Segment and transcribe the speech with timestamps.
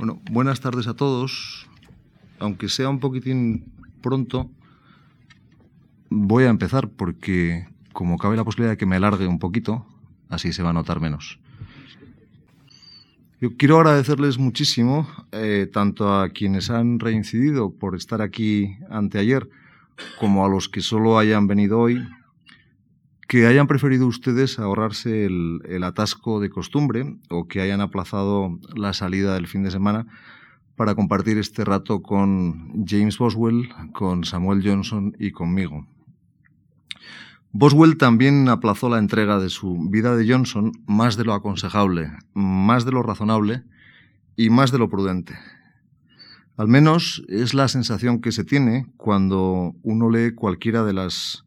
[0.00, 1.68] Bueno, buenas tardes a todos.
[2.38, 3.66] Aunque sea un poquitín
[4.00, 4.50] pronto,
[6.08, 9.84] voy a empezar porque como cabe la posibilidad de que me alargue un poquito,
[10.30, 11.38] así se va a notar menos.
[13.42, 19.50] Yo quiero agradecerles muchísimo, eh, tanto a quienes han reincidido por estar aquí anteayer,
[20.18, 22.02] como a los que solo hayan venido hoy,
[23.30, 29.34] que hayan preferido ustedes ahorrarse el, atasco de costumbre o que hayan aplazado la salida
[29.34, 30.04] del fin de semana
[30.74, 35.86] para compartir este rato con James Boswell, con Samuel Johnson y conmigo.
[37.52, 42.84] Boswell también aplazó la entrega de su vida de Johnson más de lo aconsejable, más
[42.84, 43.62] de lo razonable
[44.34, 45.38] y más de lo prudente.
[46.56, 51.44] Al menos es la sensación que se tiene cuando uno lee cualquiera de las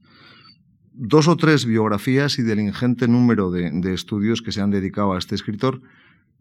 [0.93, 5.17] dos o tres biografías y del ingente número de, estudios que se han dedicado a
[5.17, 5.81] este escritor,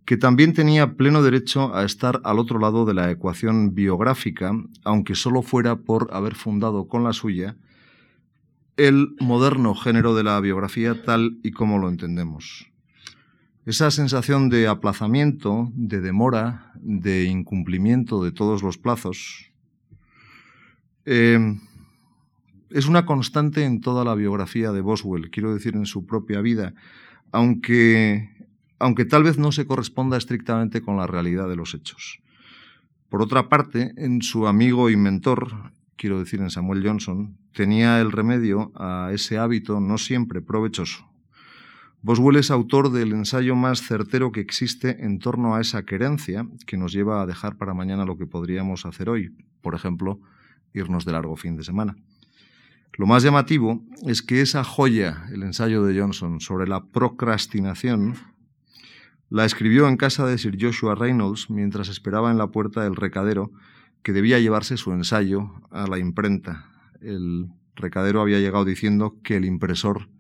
[0.05, 4.53] que también tenía pleno derecho a estar al otro lado de la ecuación biográfica,
[4.85, 7.57] aunque solo fuera por haber fundado con la suya
[8.77, 12.73] el moderno género de la biografía tal y como lo entendemos.
[13.65, 19.53] Esa sensación de aplazamiento, de demora, de incumplimiento de todos los plazos,
[21.05, 21.39] eh,
[22.75, 26.75] es una constante en toda la biografía de Boswell, quiero decir, en su propia vida,
[27.31, 28.31] aunque,
[28.79, 32.21] aunque tal vez no se corresponda estrictamente con la realidad de los hechos.
[33.09, 38.11] Por otra parte, en su amigo y mentor, quiero decir en Samuel Johnson, tenía el
[38.11, 41.09] remedio a ese hábito no siempre provechoso.
[42.01, 46.77] Boswell es autor del ensayo más certero que existe en torno a esa querencia que
[46.77, 50.19] nos lleva a dejar para mañana lo que podríamos hacer hoy, por ejemplo,
[50.75, 51.95] irnos de largo fin de semana.
[52.99, 58.17] Lo más llamativo es que esa joya, el ensayo de Johnson sobre la procrastinación,
[59.31, 63.51] la escribió en casa de Sir Joshua Reynolds mientras esperaba en la puerta del recadero
[64.03, 66.67] que debía llevarse su ensayo a la imprenta.
[67.01, 70.11] El recadero había llegado diciendo que el impresor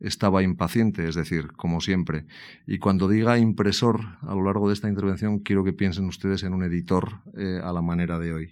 [0.00, 2.26] estaba impaciente, es decir, como siempre.
[2.66, 6.52] Y cuando diga impresor a lo largo de esta intervención, quiero que piensen ustedes en
[6.52, 8.50] un editor eh, a la manera de hoy.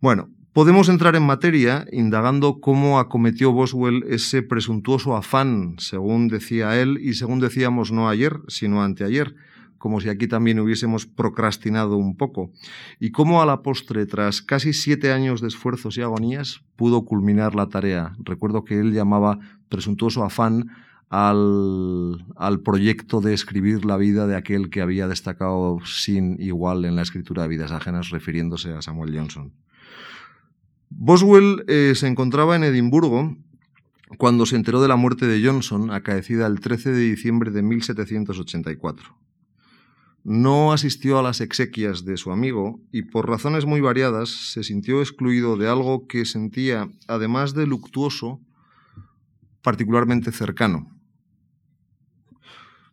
[0.00, 6.96] Bueno, Podemos entrar en materia indagando cómo acometió Boswell ese presuntuoso afán, según decía él
[7.02, 9.34] y según decíamos no ayer, sino anteayer,
[9.78, 12.52] como si aquí también hubiésemos procrastinado un poco,
[13.00, 17.56] y cómo a la postre, tras casi siete años de esfuerzos y agonías, pudo culminar
[17.56, 18.14] la tarea.
[18.20, 20.68] Recuerdo que él llamaba presuntuoso afán
[21.10, 26.94] al, al, proyecto de escribir la vida de aquel que había destacado sin igual en
[26.94, 29.52] la escritura de vidas ajenas, refiriéndose a Samuel Johnson.
[30.96, 33.36] Boswell eh, se encontraba en Edimburgo
[34.16, 39.18] cuando se enteró de la muerte de Johnson, acaecida el 13 de diciembre de 1784.
[40.22, 45.00] No asistió a las exequias de su amigo y por razones muy variadas se sintió
[45.00, 48.40] excluido de algo que sentía, además de luctuoso,
[49.62, 50.96] particularmente cercano.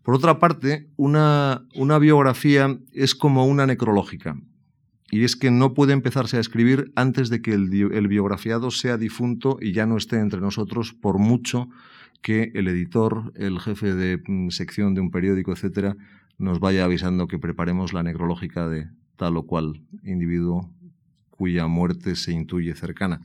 [0.01, 4.35] Por otra parte, una, una biografía es como una necrológica
[5.11, 9.57] y es que no puede empezarse a escribir antes de que el, biografiado sea difunto
[9.61, 11.67] y ya no esté entre nosotros, por mucho
[12.21, 15.97] que el editor, el jefe de mm, sección de un periódico, etcétera,
[16.37, 20.71] nos vaya avisando que preparemos la necrológica de tal o cual individuo
[21.29, 23.21] cuya muerte se intuye cercana.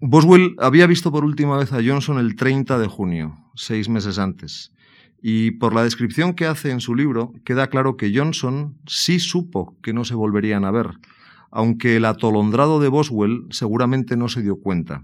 [0.00, 4.72] Boswell había visto por última vez a Johnson el 30 de junio, seis meses antes,
[5.20, 9.76] y por la descripción que hace en su libro, queda claro que Johnson sí supo
[9.82, 10.98] que no se volverían a ver,
[11.50, 15.02] aunque el atolondrado de Boswell seguramente no se dio cuenta.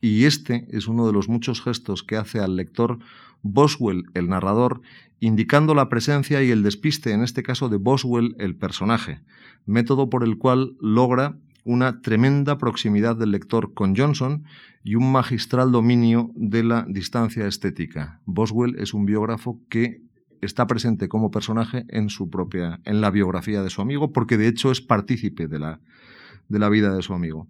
[0.00, 2.98] Y este es uno de los muchos gestos que hace al lector
[3.42, 4.82] Boswell, el narrador,
[5.20, 9.20] indicando la presencia y el despiste, en este caso de Boswell, el personaje,
[9.64, 14.44] método por el cual logra una tremenda proximidad del lector con Johnson
[14.84, 18.20] y un magistral dominio de la distancia estética.
[18.24, 20.00] Boswell es un biógrafo que
[20.40, 24.46] está presente como personaje en su propia en la biografía de su amigo porque de
[24.46, 25.80] hecho es partícipe de la,
[26.48, 27.48] de la vida de su amigo.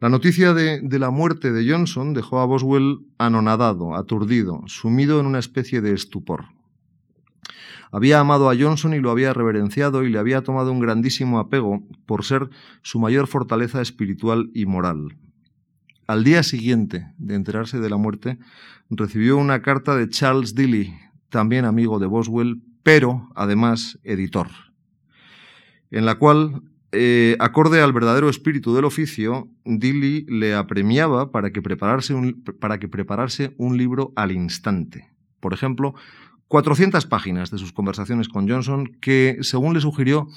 [0.00, 5.26] La noticia de, de, la muerte de Johnson dejó a Boswell anonadado, aturdido, sumido en
[5.26, 6.46] una especie de estupor.
[7.92, 11.82] Había amado a Johnson y lo había reverenciado y le había tomado un grandísimo apego
[12.06, 12.50] por ser
[12.82, 15.16] su mayor fortaleza espiritual y moral.
[16.06, 18.38] Al día siguiente de enterarse de la muerte,
[18.90, 20.94] recibió una carta de Charles Dilly,
[21.30, 24.48] también amigo de Boswell, pero además editor,
[25.90, 31.62] en la cual, eh, acorde al verdadero espíritu del oficio, Dilly le apremiaba para que,
[31.62, 35.10] para que preparase un libro al instante.
[35.40, 35.94] Por ejemplo,
[36.54, 40.28] 400 páginas de sus conversaciones con Johnson que, según le sugirió,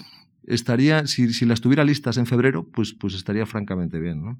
[0.48, 4.36] estaría, si, las tuviera listas en febrero, pues, pues estaría francamente bien.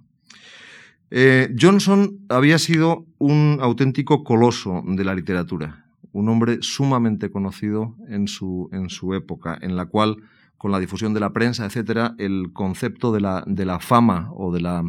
[1.12, 8.28] Eh, Johnson había sido un auténtico coloso de la literatura, un hombre sumamente conocido en
[8.28, 10.18] su, en su época, en la cual,
[10.58, 14.52] con la difusión de la prensa, etcétera, el concepto de la, de la fama o
[14.52, 14.84] de la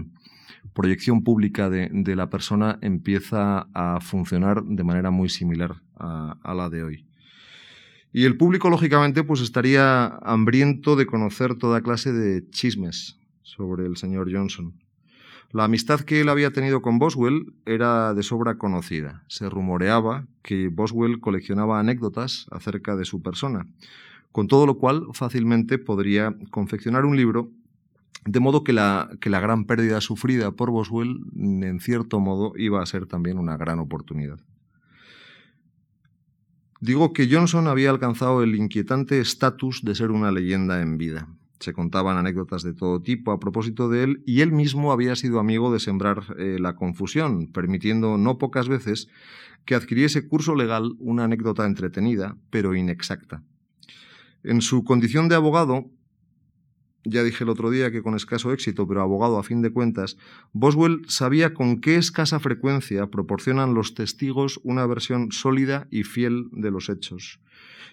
[0.79, 6.71] proyección pública de, la persona empieza a funcionar de manera muy similar a, a la
[6.71, 7.07] de hoy.
[8.13, 13.97] Y el público, lógicamente, pues estaría hambriento de conocer toda clase de chismes sobre el
[13.97, 14.73] señor Johnson.
[15.51, 19.25] La amistad que él había tenido con Boswell era de sobra conocida.
[19.27, 23.67] Se rumoreaba que Boswell coleccionaba anécdotas acerca de su persona,
[24.31, 27.51] con todo lo cual fácilmente podría confeccionar un libro,
[28.25, 32.83] de modo que la, que la gran pérdida sufrida por Boswell, en cierto modo, iba
[32.83, 34.41] a ser también una gran oportunidad.
[36.81, 41.29] Digo que Johnson había alcanzado el inquietante estatus de ser una leyenda en vida.
[41.59, 45.41] Se contaban anécdotas de todo tipo a propósito de él y él mismo había sido
[45.41, 49.09] amigo de sembrar eh, la confusión, permitiendo no pocas veces
[49.65, 53.43] que adquiriese curso legal una anécdota entretenida, pero inexacta.
[54.45, 55.91] En su condición de abogado,
[57.05, 60.17] ya dije el otro día que con escaso éxito, pero abogado a fin de cuentas,
[60.53, 66.71] Boswell sabía con qué escasa frecuencia proporcionan los testigos una versión sólida y fiel de
[66.71, 67.41] los hechos.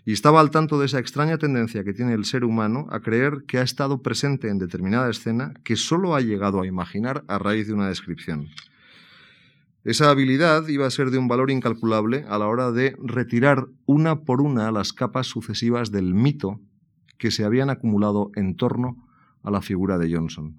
[0.06, 3.46] Y estaba al tanto de esa extraña tendencia que tiene el ser humano a creer
[3.48, 7.68] que ha estado presente en determinada escena que solo ha llegado a imaginar a raíz
[7.68, 8.50] de una descripción.
[9.84, 14.22] Esa habilidad iba a ser de un valor incalculable a la hora de retirar una
[14.22, 16.60] por una las capas sucesivas del mito
[17.18, 19.08] que se habían acumulado en torno
[19.44, 20.56] a la figura de Johnson.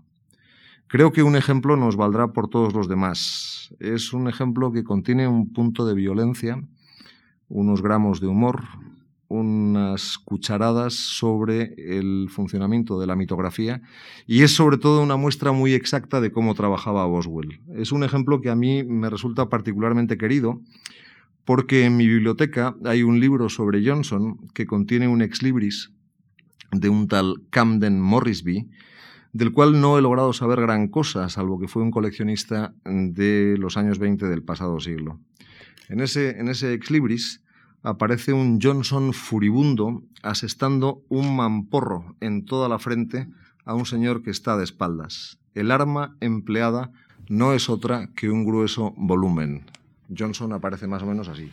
[0.88, 3.74] Creo que un ejemplo nos valdrá por todos los demás.
[3.80, 6.62] Es un ejemplo que contiene un punto de violencia,
[7.48, 8.62] unos gramos de humor,
[9.28, 13.82] unas cucharadas sobre el funcionamiento de la mitografía
[14.26, 17.60] y es sobre todo una muestra muy exacta de cómo trabajaba Boswell.
[17.74, 20.60] Es un ejemplo que a mí me resulta particularmente querido
[21.44, 25.92] porque en mi biblioteca hay un libro sobre Johnson que contiene un ex libris
[26.72, 28.68] de un tal Camden Morrisby,
[29.32, 33.76] del cual no he logrado saber gran cosa, salvo que fue un coleccionista de los
[33.76, 35.18] años 20 del pasado siglo.
[35.88, 37.42] En ese, en ese ex libris
[37.82, 43.28] aparece un Johnson furibundo asestando un mamporro en toda la frente
[43.64, 45.38] a un señor que está de espaldas.
[45.54, 46.90] El arma empleada
[47.28, 49.62] no es otra que un grueso volumen.
[50.16, 51.50] Johnson aparece más o menos así.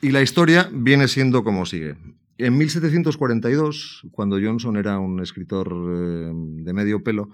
[0.00, 1.96] Y la historia viene siendo como sigue.
[2.38, 7.28] En 1742, cuando Johnson era un escritor eh, de medio pelo,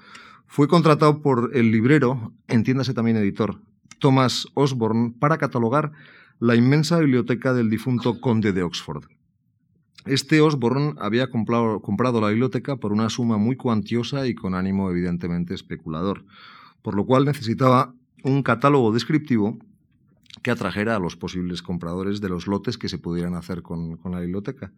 [0.47, 3.61] fue contratado por el librero, entiéndase también editor,
[3.99, 5.93] Thomas Osborne, para catalogar
[6.41, 9.05] la inmensa biblioteca del difunto conde de Oxford.
[10.06, 14.91] Este Osborne había comprado, comprado la biblioteca por una suma muy cuantiosa y con ánimo
[14.91, 16.25] evidentemente especulador,
[16.83, 17.94] por lo cual necesitaba
[18.25, 19.59] un catálogo descriptivo
[20.43, 24.20] que atrajera a los posibles compradores de los lotes que se pudieran hacer con, la
[24.20, 24.73] biblioteca.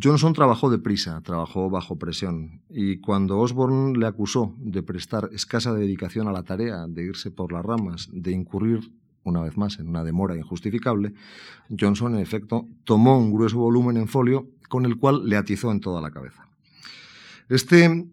[0.00, 6.28] Johnson trabajó deprisa, trabajó bajo presión, y cuando Osborne le acusó de prestar escasa dedicación
[6.28, 8.92] a la tarea, de irse por las ramas, de incurrir,
[9.24, 11.12] una vez más, en una demora injustificable,
[11.78, 15.80] Johnson, en efecto, tomó un grueso volumen en folio con el cual le atizó en
[15.80, 16.46] toda la cabeza.
[17.48, 18.06] Este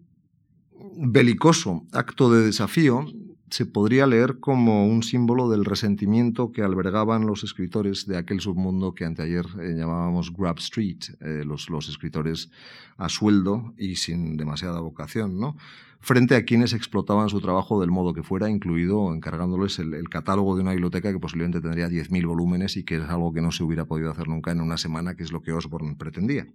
[0.96, 3.06] belicoso acto de desafío
[3.50, 8.94] se podría leer como un símbolo del resentimiento que albergaban los escritores de aquel submundo
[8.94, 12.50] que anteayer eh, llamábamos Grab Street, eh, los, escritores
[12.96, 15.56] a sueldo y sin demasiada vocación, ¿no?
[16.00, 20.54] frente a quienes explotaban su trabajo del modo que fuera, incluido encargándoles el, el catálogo
[20.54, 23.64] de una biblioteca que posiblemente tendría 10.000 volúmenes y que es algo que no se
[23.64, 26.46] hubiera podido hacer nunca en una semana, que es lo que Osborne pretendía.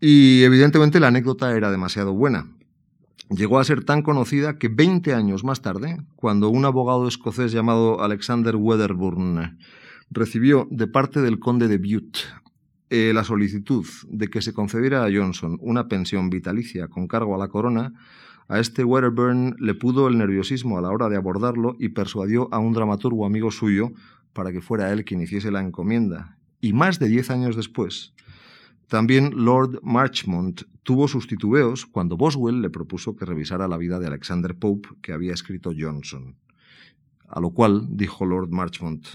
[0.00, 2.48] Y evidentemente la anécdota era demasiado buena
[3.30, 8.02] llegó a ser tan conocida que 20 años más tarde, cuando un abogado escocés llamado
[8.02, 9.58] Alexander Wedderburn
[10.10, 12.20] recibió de parte del conde de Bute
[12.90, 17.38] eh, la solicitud de que se concediera a Johnson una pensión vitalicia con cargo a
[17.38, 17.92] la corona,
[18.46, 22.58] a este Wedderburn le pudo el nerviosismo a la hora de abordarlo y persuadió a
[22.58, 23.92] un dramaturgo amigo suyo
[24.34, 26.36] para que fuera él quien hiciese la encomienda.
[26.60, 28.12] Y más de diez años después,
[28.88, 34.06] también Lord Marchmont tuvo sus titubeos cuando Boswell le propuso que revisara la vida de
[34.06, 36.36] Alexander Pope que había escrito Johnson.
[37.28, 39.06] A lo cual dijo Lord Marchmont,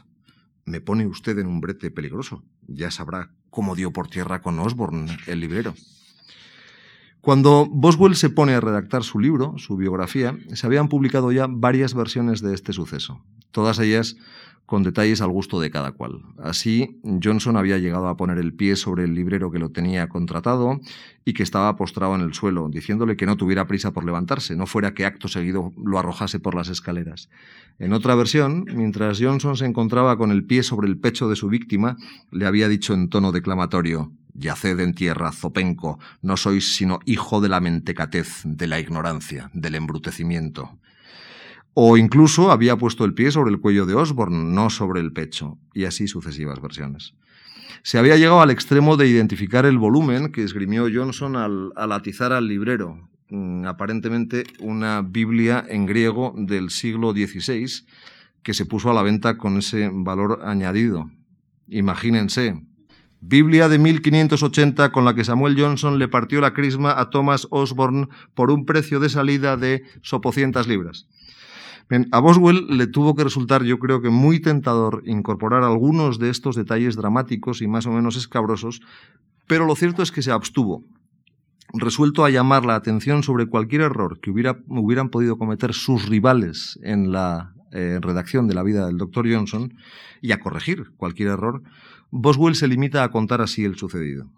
[0.65, 2.43] me pone usted en un brete peligroso.
[2.67, 5.73] Ya sabrá cómo dio por tierra con Osborne, el librero.
[7.21, 11.93] Cuando Boswell se pone a redactar su libro, su biografía, se habían publicado ya varias
[11.93, 13.21] versiones de este suceso,
[13.51, 14.15] todas ellas
[14.69, 16.21] con detalles al gusto de cada cual.
[16.37, 20.79] Así, Johnson había llegado a poner el pie sobre el librero que lo tenía contratado
[21.25, 24.67] y que estaba postrado en el suelo, diciéndole que no tuviera prisa por levantarse, no
[24.67, 27.29] fuera que acto seguido lo arrojase por las escaleras.
[27.79, 31.47] En otra versión, mientras Johnson se encontraba con el pie sobre el pecho de su
[31.47, 31.97] víctima,
[32.29, 37.49] le había dicho en tono declamatorio Yaced en tierra, zopenco, no sois sino hijo de
[37.49, 40.77] la mentecatez, de la ignorancia, del embrutecimiento.
[41.73, 45.57] O incluso había puesto el pie sobre el cuello de Osborne, no sobre el pecho,
[45.73, 47.13] y así sucesivas versiones.
[47.83, 52.47] Se había llegado al extremo de identificar el volumen que esgrimió Johnson al, atizar al
[52.47, 57.85] librero, mm, aparentemente una Biblia en griego del siglo XVI,
[58.43, 61.09] que se puso a la venta con ese valor añadido.
[61.67, 62.61] Imagínense,
[63.21, 68.07] Biblia de 1580 con la que Samuel Johnson le partió la crisma a Thomas Osborne
[68.33, 71.07] por un precio de salida de sopocientas libras
[72.11, 76.55] a Boswell le tuvo que resultar, yo creo que muy tentador, incorporar algunos de estos
[76.55, 78.81] detalles dramáticos y más o menos escabrosos,
[79.47, 80.83] pero lo cierto es que se abstuvo,
[81.73, 86.79] resuelto a llamar la atención sobre cualquier error que hubiera, hubieran podido cometer sus rivales
[86.83, 89.31] en la eh, redacción de la vida del Dr.
[89.31, 89.73] Johnson
[90.21, 91.63] y a corregir cualquier error,
[92.11, 94.29] Boswell se limita a contar así el sucedido.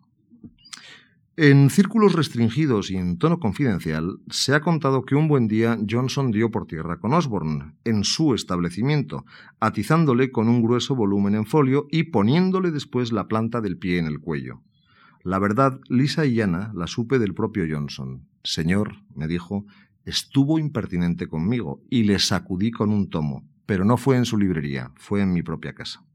[1.44, 6.30] En círculos restringidos y en tono confidencial, se ha contado que un buen día Johnson
[6.30, 9.26] dio por tierra con Osborne, en su establecimiento,
[9.60, 14.06] atizándole con un grueso volumen en folio y poniéndole después la planta del pie en
[14.06, 14.62] el cuello.
[15.24, 18.28] La verdad, lisa y llana, la supe del propio Johnson.
[18.44, 19.66] Señor, me dijo,
[20.06, 24.92] estuvo impertinente conmigo y le sacudí con un tomo, pero no fue en su librería,
[24.96, 26.06] fue en mi propia casa.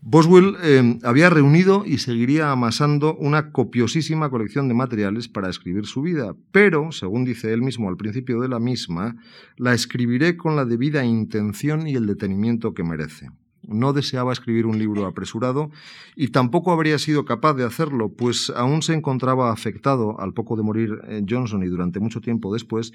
[0.00, 6.02] Boswell eh, había reunido y seguiría amasando una copiosísima colección de materiales para escribir su
[6.02, 9.16] vida, pero, según dice él mismo al principio de la misma,
[9.56, 13.30] la escribiré con la debida intención y el detenimiento que merece.
[13.62, 15.70] No deseaba escribir un libro apresurado
[16.14, 20.62] y tampoco habría sido capaz de hacerlo, pues aún se encontraba afectado, al poco de
[20.62, 22.92] morir eh, Johnson y durante mucho tiempo después,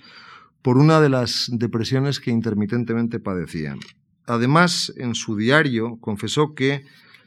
[0.62, 3.76] por una de las depresiones que intermitentemente padecía.
[4.26, 6.84] Además, en su diario confesó que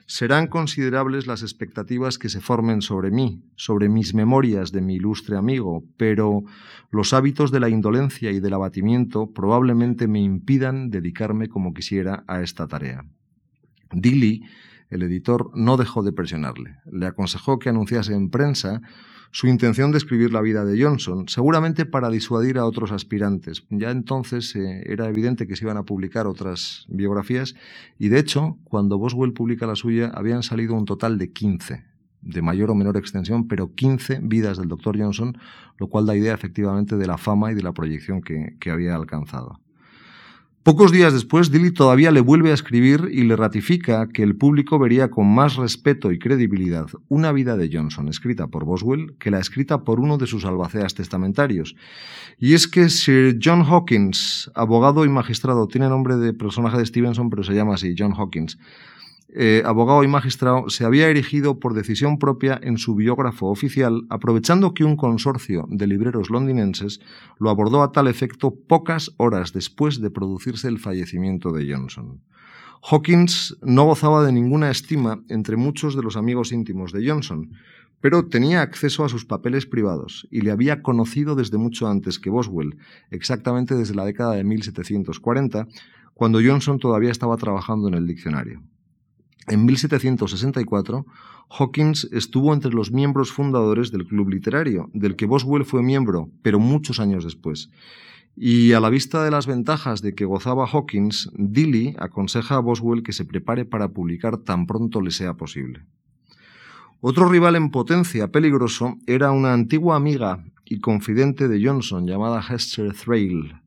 [0.07, 5.37] serán considerables las expectativas que se formen sobre mí, sobre mis memorias de mi ilustre
[5.37, 6.45] amigo, pero
[6.91, 12.41] los hábitos de la indolencia y del abatimiento probablemente me impidan dedicarme como quisiera a
[12.41, 13.05] esta tarea.
[13.93, 14.43] Dilly,
[14.91, 16.77] el editor, no dejó de presionarle.
[16.91, 18.81] Le aconsejó que anunciase en prensa
[19.37, 23.67] su intención de escribir la vida de Johnson, seguramente para disuadir a otros aspirantes.
[23.69, 27.55] Ya entonces eh, era evidente que se iban a publicar otras biografías
[27.99, 31.85] y de hecho, cuando Boswell publica la suya, habían salido un total de 15
[32.23, 34.99] de mayor o menor extensión, pero 15 vidas del Dr.
[34.99, 35.37] Johnson,
[35.77, 39.61] lo cual da idea efectivamente de la fama y de la proyección que había alcanzado.
[40.67, 44.81] Pocos días después, Dilly todavía le vuelve a escribir y le ratifica que el público
[44.81, 49.39] vería con más respeto y credibilidad una vida de Johnson escrita por Boswell que la
[49.39, 51.77] escrita por uno de sus albaceas testamentarios.
[52.41, 57.31] Y es que Sir John Hawkins, abogado y magistrado, tiene nombre de personaje de Stevenson,
[57.31, 58.59] pero se llama así, John Hawkins,
[59.39, 64.73] eh, abogado y magistrado, se había erigido por decisión propia en su biógrafo oficial, aprovechando
[64.73, 67.01] que un consorcio de libreros londinenses
[67.39, 72.23] lo abordó a tal efecto pocas horas después de producirse el fallecimiento de Johnson.
[72.83, 77.51] Hawkins no gozaba de ninguna estima entre muchos de los amigos íntimos de Johnson,
[78.01, 82.31] pero tenía acceso a sus papeles privados y le había conocido desde mucho antes que
[82.31, 82.79] Boswell,
[83.11, 85.69] exactamente desde la década de 1740,
[86.15, 88.63] cuando Johnson todavía estaba trabajando en el diccionario.
[89.49, 91.07] En 1764,
[91.51, 96.59] Hawkins estuvo entre los miembros fundadores del Club Literario, del que Boswell fue miembro, pero
[96.59, 97.71] muchos años después.
[98.35, 103.03] Y a la vista de las ventajas de que gozaba Hawkins, Dilly aconseja a Boswell
[103.03, 105.87] que se prepare para publicar tan pronto le sea posible.
[107.01, 112.93] Otro rival en potencia peligroso era una antigua amiga y confidente de Johnson llamada Hester
[112.93, 113.61] Thrale,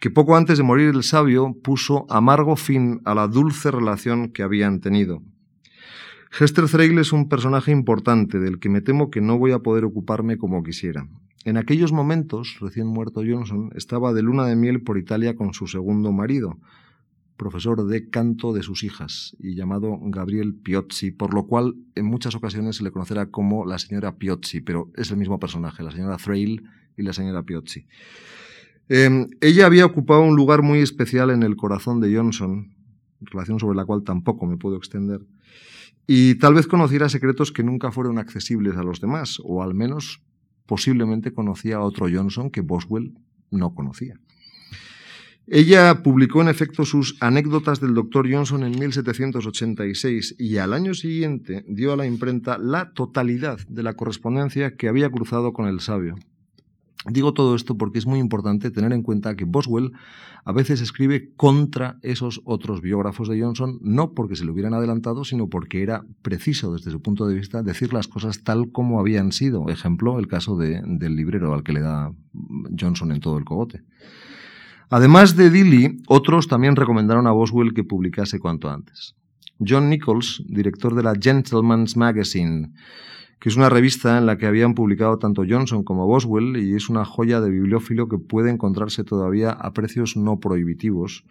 [0.00, 4.42] que poco antes de morir el sabio puso amargo fin a la dulce relación que
[4.42, 5.22] habían tenido.
[6.38, 9.84] Hester Thrale es un personaje importante del que me temo que no voy a poder
[9.84, 11.06] ocuparme como quisiera.
[11.44, 15.66] En aquellos momentos, recién muerto Johnson, estaba de luna de miel por Italia con su
[15.66, 16.58] segundo marido,
[17.36, 22.34] profesor de canto de sus hijas y llamado Gabriel Piozzi, por lo cual en muchas
[22.34, 26.16] ocasiones se le conocerá como la señora Piozzi, pero es el mismo personaje, la señora
[26.16, 26.62] Thrale
[26.96, 27.86] y la señora Piozzi.
[28.92, 32.74] Em, ella había ocupado un lugar muy especial en el corazón de Johnson,
[33.20, 35.20] relación sobre la cual tampoco me puedo extender,
[36.08, 40.22] y tal vez conociera secretos que nunca fueron accesibles a los demás, o al menos
[40.66, 43.14] posiblemente conocía a otro Johnson que Boswell
[43.52, 44.18] no conocía.
[45.46, 51.64] Ella publicó en efecto sus anécdotas del doctor Johnson en 1786 y al año siguiente
[51.68, 56.16] dio a la imprenta la totalidad de la correspondencia que había cruzado con el sabio.
[57.06, 59.92] Digo todo esto porque es muy importante tener en cuenta que Boswell
[60.44, 65.24] a veces escribe contra esos otros biógrafos de Johnson, no porque se le hubieran adelantado,
[65.24, 69.32] sino porque era preciso desde su punto de vista decir las cosas tal como habían
[69.32, 69.70] sido.
[69.70, 72.12] Ejemplo, el caso del librero al que le da
[72.78, 73.82] Johnson en todo el cogote.
[74.90, 79.14] Además de Dilly, otros también recomendaron a Boswell que publicase cuanto antes.
[79.58, 82.72] John Nichols, director de la Gentleman's Magazine,
[83.40, 86.90] que es una revista en la que habían publicado tanto Johnson como Boswell y es
[86.90, 91.24] una joya de bibliófilo que puede encontrarse todavía a precios no prohibitivos,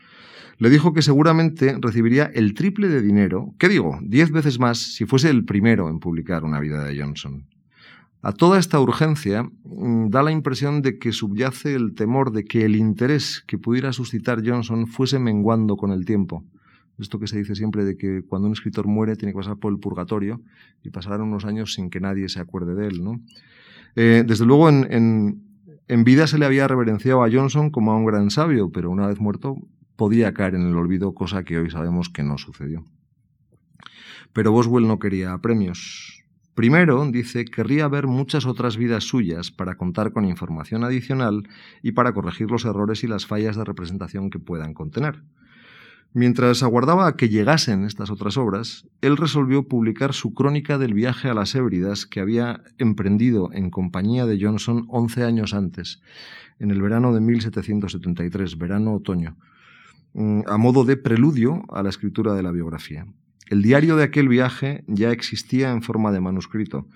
[0.58, 4.00] le dijo que seguramente recibiría el triple de dinero, ¿qué digo?
[4.01, 7.46] Diez veces más si fuese el primero en publicar una vida de Johnson.
[8.22, 12.66] A toda esta urgencia mm, da la impresión de que subyace el temor de que
[12.66, 16.44] el interés que pudiera suscitar Johnson fuese menguando con el tiempo
[17.00, 19.72] esto que se dice siempre de que cuando un escritor muere tiene que pasar por
[19.72, 20.41] el purgatorio
[20.84, 23.03] y pasarán unos años sin que nadie se acuerde de él.
[23.03, 23.22] ¿no?
[23.96, 25.44] Eh, desde luego, en,
[25.88, 29.08] en vida se le había reverenciado a Johnson como a un gran sabio, pero una
[29.08, 29.58] vez muerto
[29.96, 32.86] podía caer en el olvido, cosa que hoy sabemos que no sucedió.
[34.34, 36.24] Pero Boswell no quería premios.
[36.53, 41.48] Primero, dice, querría ver muchas otras vidas suyas para contar con información adicional
[41.82, 45.24] y para corregir los errores y las fallas de representación que puedan contener.
[46.13, 51.30] Mientras aguardaba a que llegasen estas otras obras, él resolvió publicar su crónica del viaje
[51.30, 56.01] a las Hébridas que había emprendido en compañía de Johnson once años antes,
[56.58, 59.38] en el verano de 1773, verano-otoño,
[60.13, 63.06] mm, a modo de preludio a la escritura de la biografía.
[63.48, 66.88] El diario de aquel viaje ya existía en forma de manuscrito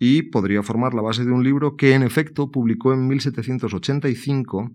[0.00, 4.72] y podría formar la base de un libro que en efecto publicó en 1785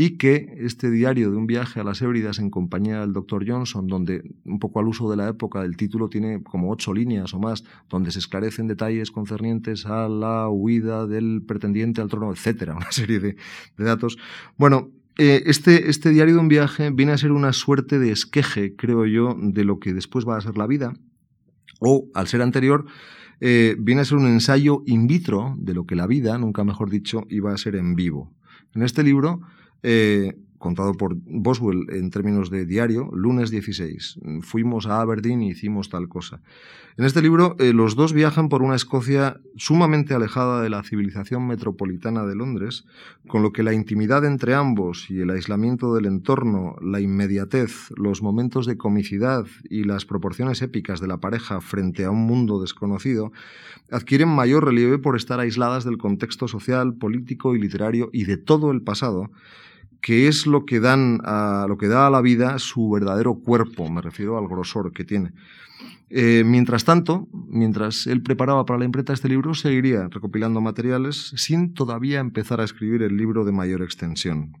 [0.00, 3.88] y que este diario de un viaje a las Hébridas en compañía del doctor Johnson,
[3.88, 7.40] donde un poco al uso de la época el título tiene como ocho líneas o
[7.40, 12.92] más, donde se esclarecen detalles concernientes a la huida del pretendiente al trono, etcétera, una
[12.92, 13.36] serie de,
[13.76, 14.18] datos.
[14.56, 18.76] Bueno, eh, este, este diario de un viaje viene a ser una suerte de esqueje,
[18.76, 20.94] creo yo, de lo que después va a ser la vida,
[21.80, 22.84] o, al ser anterior,
[23.40, 26.88] eh, viene a ser un ensayo in vitro de lo que la vida, nunca mejor
[26.88, 28.32] dicho, iba a ser en vivo.
[28.74, 29.40] En este libro
[29.82, 34.20] eh, contado por Boswell en términos de diario, lunes 16.
[34.42, 36.40] Fuimos a Aberdeen y hicimos tal cosa.
[36.98, 41.46] En este libro, eh, los dos viajan por una Escocia sumamente alejada de la civilización
[41.46, 42.86] metropolitana de Londres,
[43.28, 48.20] con lo que la intimidad entre ambos y el aislamiento del entorno, la inmediatez, los
[48.20, 53.30] momentos de comicidad y las proporciones épicas de la pareja frente a un mundo desconocido,
[53.92, 58.72] adquieren mayor relieve por estar aisladas del contexto social, político y literario y de todo
[58.72, 59.30] el pasado,
[60.00, 63.90] que es lo que, dan a, lo que da a la vida su verdadero cuerpo,
[63.90, 65.32] me refiero al grosor que tiene.
[66.10, 71.74] Eh, mientras tanto, mientras él preparaba para la imprenta este libro, seguiría recopilando materiales sin
[71.74, 74.52] todavía empezar a escribir el libro de mayor extensión.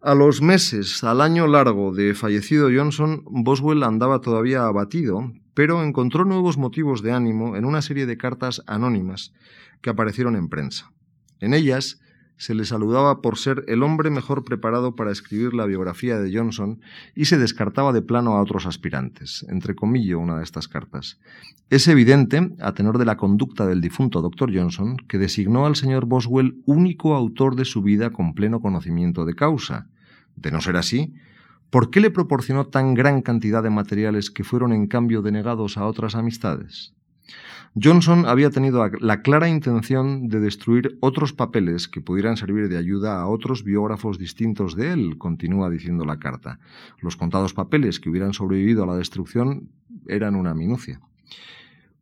[0.00, 6.24] A los meses, al año largo de fallecido Johnson, Boswell andaba todavía abatido, pero encontró
[6.24, 9.32] nuevos motivos de ánimo en una serie de cartas anónimas
[9.80, 10.92] que aparecieron en prensa.
[11.40, 12.00] En ellas,
[12.36, 16.80] se le saludaba por ser el hombre mejor preparado para escribir la biografía de Johnson
[17.14, 21.18] y se descartaba de plano a otros aspirantes, entre comillas una de estas cartas.
[21.70, 24.54] Es evidente, a tenor de la conducta del difunto Dr.
[24.54, 29.34] Johnson, que designó al señor Boswell único autor de su vida con pleno conocimiento de
[29.34, 29.88] causa.
[30.36, 31.14] De no ser así,
[31.70, 35.86] ¿por qué le proporcionó tan gran cantidad de materiales que fueron en cambio denegados a
[35.86, 36.92] otras amistades?
[37.80, 43.20] Johnson había tenido la clara intención de destruir otros papeles que pudieran servir de ayuda
[43.20, 46.58] a otros biógrafos distintos de él, continúa diciendo la carta.
[47.00, 49.68] Los contados papeles que hubieran sobrevivido a la destrucción
[50.08, 51.00] eran una minucia.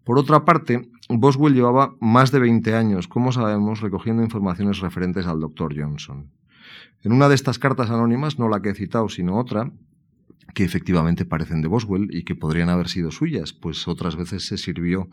[0.05, 5.41] Por otra parte, Boswell llevaba más de 20 años, como sabemos, recogiendo informaciones referentes al
[5.41, 6.31] doctor Johnson.
[7.03, 9.73] En una de estas cartas anónimas, no la que he citado, sino otra,
[10.55, 14.57] que efectivamente parecen de Boswell y que podrían haber sido suyas, pues otras veces se
[14.57, 15.09] sirvió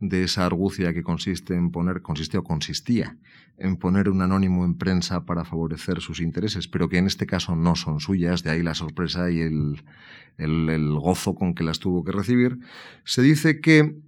[0.00, 3.16] de esa argucia que consiste en poner, consiste o consistía
[3.58, 7.56] en poner un anónimo en prensa para favorecer sus intereses, pero que en este caso
[7.56, 9.82] no son suyas, de ahí la sorpresa y el,
[10.38, 12.58] el gozo con que las tuvo que recibir,
[13.04, 13.98] se dice que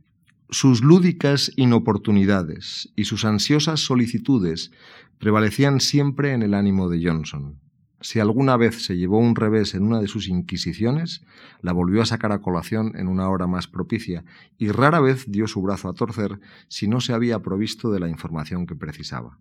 [0.50, 4.70] sus lúdicas inoportunidades y sus ansiosas solicitudes
[5.18, 7.58] prevalecían siempre en el ánimo de Johnson
[8.00, 11.24] si alguna vez se llevó un revés en una de sus inquisiciones,
[11.60, 14.24] la volvió a sacar a colación en una hora más propicia,
[14.58, 18.08] y rara vez dio su brazo a torcer si no se había provisto de la
[18.08, 19.38] información que precisaba.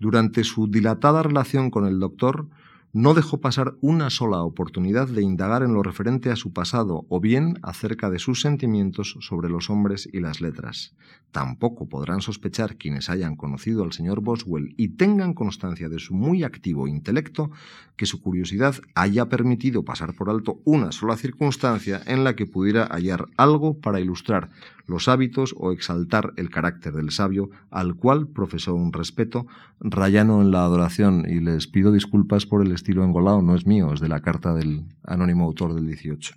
[0.00, 2.48] Durante su dilatada relación con el doctor,
[2.92, 7.20] no dejó pasar una sola oportunidad de indagar en lo referente a su pasado o
[7.20, 10.94] bien acerca de sus sentimientos sobre los hombres y las letras.
[11.30, 16.42] Tampoco podrán sospechar quienes hayan conocido al señor Boswell y tengan constancia de su muy
[16.42, 17.50] activo intelecto
[17.96, 22.86] que su curiosidad haya permitido pasar por alto una sola circunstancia en la que pudiera
[22.86, 24.50] hallar algo para ilustrar
[24.88, 29.46] los hábitos o exaltar el carácter del sabio, al cual profesó un respeto
[29.80, 31.26] rayano en la adoración.
[31.28, 34.54] Y les pido disculpas por el estilo engolado, no es mío, es de la carta
[34.54, 36.34] del anónimo autor del 18.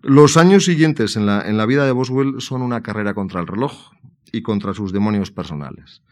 [0.00, 3.46] Los años siguientes en la, en la vida de Boswell son una carrera contra el
[3.46, 3.92] reloj
[4.32, 6.02] y contra sus demonios personales,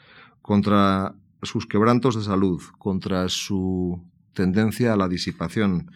[0.42, 5.90] contra sus quebrantos de salud, contra su tendencia a la disipación,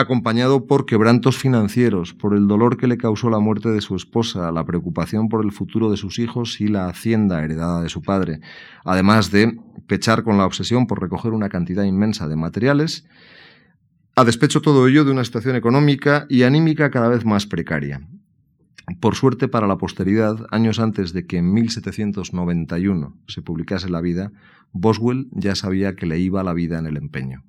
[0.00, 4.52] acompañado por quebrantos financieros, por el dolor que le causó la muerte de su esposa,
[4.52, 8.40] la preocupación por el futuro de sus hijos y la hacienda heredada de su padre,
[8.84, 13.06] además de pechar con la obsesión por recoger una cantidad inmensa de materiales,
[14.16, 18.00] a despecho todo ello de una situación económica y anímica cada vez más precaria.
[19.00, 24.32] Por suerte para la posteridad, años antes de que en 1791 se publicase La vida,
[24.72, 27.44] Boswell ya sabía que le iba la vida en el empeño.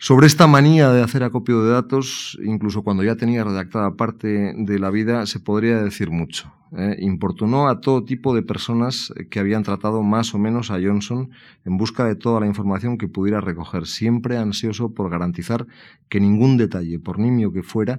[0.00, 4.78] Sobre esta manía de hacer acopio de datos, incluso cuando ya tenía redactada parte de
[4.78, 6.52] la vida, se podría decir mucho.
[6.76, 6.96] ¿eh?
[7.00, 11.30] Importunó a todo tipo de personas que habían tratado más o menos a Johnson
[11.64, 15.66] en busca de toda la información que pudiera recoger, siempre ansioso por garantizar
[16.08, 17.98] que ningún detalle, por nimio que fuera,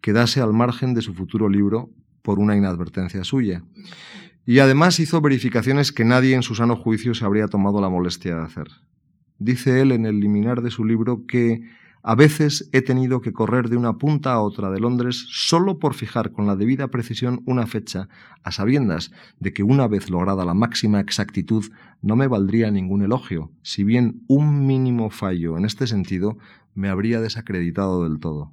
[0.00, 1.90] quedase al margen de su futuro libro
[2.22, 3.64] por una inadvertencia suya.
[4.46, 8.36] Y además hizo verificaciones que nadie en su sano juicio se habría tomado la molestia
[8.36, 8.68] de hacer.
[9.42, 11.62] Dice él en el liminar de su libro que
[12.04, 15.94] a veces he tenido que correr de una punta a otra de Londres solo por
[15.94, 18.08] fijar con la debida precisión una fecha,
[18.44, 21.64] a sabiendas de que una vez lograda la máxima exactitud
[22.02, 26.38] no me valdría ningún elogio, si bien un mínimo fallo en este sentido
[26.76, 28.52] me habría desacreditado del todo.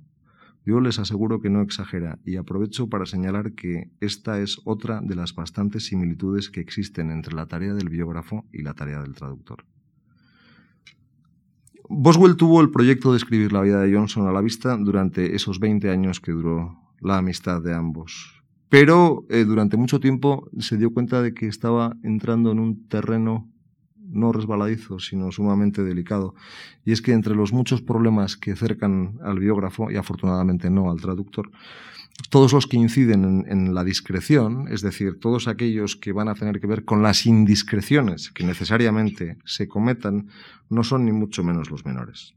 [0.66, 5.14] Yo les aseguro que no exagera y aprovecho para señalar que esta es otra de
[5.14, 9.66] las bastantes similitudes que existen entre la tarea del biógrafo y la tarea del traductor.
[11.92, 15.60] Boswell tuvo el proyecto de escribir la vida de Johnson a la vista durante esos
[15.60, 18.44] 20 años que duró la amistad de ambos.
[18.70, 23.50] Pero eh, durante mucho tiempo se dio cuenta de que estaba entrando en un terreno
[23.98, 26.36] no resbaladizo, sino sumamente delicado.
[26.86, 31.02] Y es que entre los muchos problemas que cercan al biógrafo, y afortunadamente no al
[31.02, 31.50] traductor,
[32.30, 36.60] todos los que inciden en, la discreción, es decir, todos aquellos que van a tener
[36.60, 40.28] que ver con las indiscreciones que necesariamente se cometan,
[40.70, 42.36] no son ni mucho menos los menores.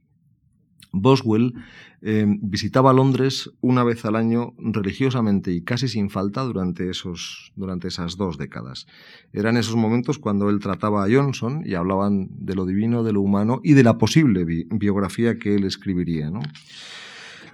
[0.92, 1.55] Boswell
[2.03, 7.88] eh, visitaba Londres una vez al año religiosamente y casi sin falta durante, esos, durante
[7.88, 8.87] esas dos décadas.
[9.33, 13.23] Eran esos momentos cuando él trataba a Johnson y hablaban de lo divino, de lo
[13.23, 16.31] humano y de la posible biografía que él escribiría.
[16.31, 16.40] ¿no?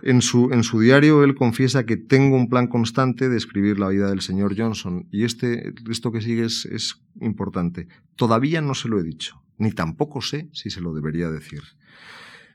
[0.03, 0.49] En su,
[0.81, 5.07] diario él confiesa que tengo un plan constante de escribir la vida del señor Johnson
[5.11, 7.89] y este, esto que sigue es, es importante.
[8.17, 11.63] Todavía no se lo he dicho, ni tampoco sé si se lo debería decir.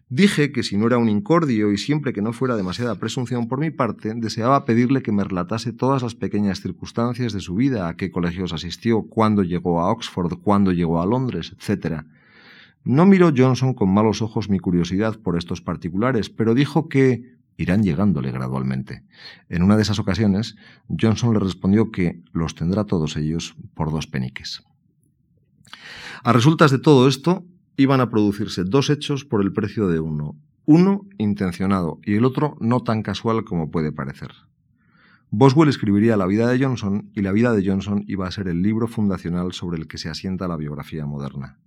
[0.10, 3.60] Dije que si no era un incordio y siempre que no fuera demasiada presunción por
[3.60, 7.96] mi parte, deseaba pedirle que me relatase todas las pequeñas circunstancias de su vida, a
[7.96, 12.04] qué colegios asistió, cuándo llegó a Oxford, cuándo llegó a Londres, etc.
[12.84, 17.84] No miró Johnson con malos ojos mi curiosidad por estos particulares, pero dijo que irán
[17.84, 19.04] llegándole gradualmente.
[19.50, 20.56] En una de esas ocasiones,
[20.90, 24.64] Johnson le respondió que los tendrá todos ellos por dos peniques.
[26.24, 27.46] A resultas de todo esto,
[27.78, 32.56] iban a producirse dos hechos por el precio de uno, uno intencionado y el otro
[32.60, 34.32] no tan casual como puede parecer.
[35.32, 38.62] Boswell escribiría la vida de Johnson y la vida de Johnson iba a ser el
[38.62, 41.58] libro fundacional sobre el que se asienta la biografía moderna.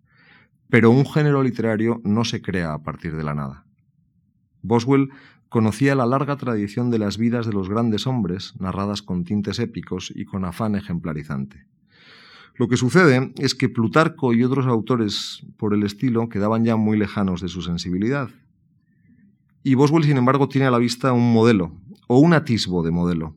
[0.68, 3.64] Pero un género literario no se crea a partir de la nada.
[4.62, 5.10] Boswell
[5.48, 10.12] conocía la larga tradición de las vidas de los grandes hombres, narradas con tintes épicos
[10.14, 11.66] y con afán ejemplarizante.
[12.56, 16.98] Lo que sucede es que Plutarco y otros autores por el estilo quedaban ya muy
[16.98, 18.30] lejanos de su sensibilidad.
[19.62, 21.72] Y Boswell, sin embargo, tiene a la vista un modelo,
[22.08, 23.34] o un atisbo de modelo,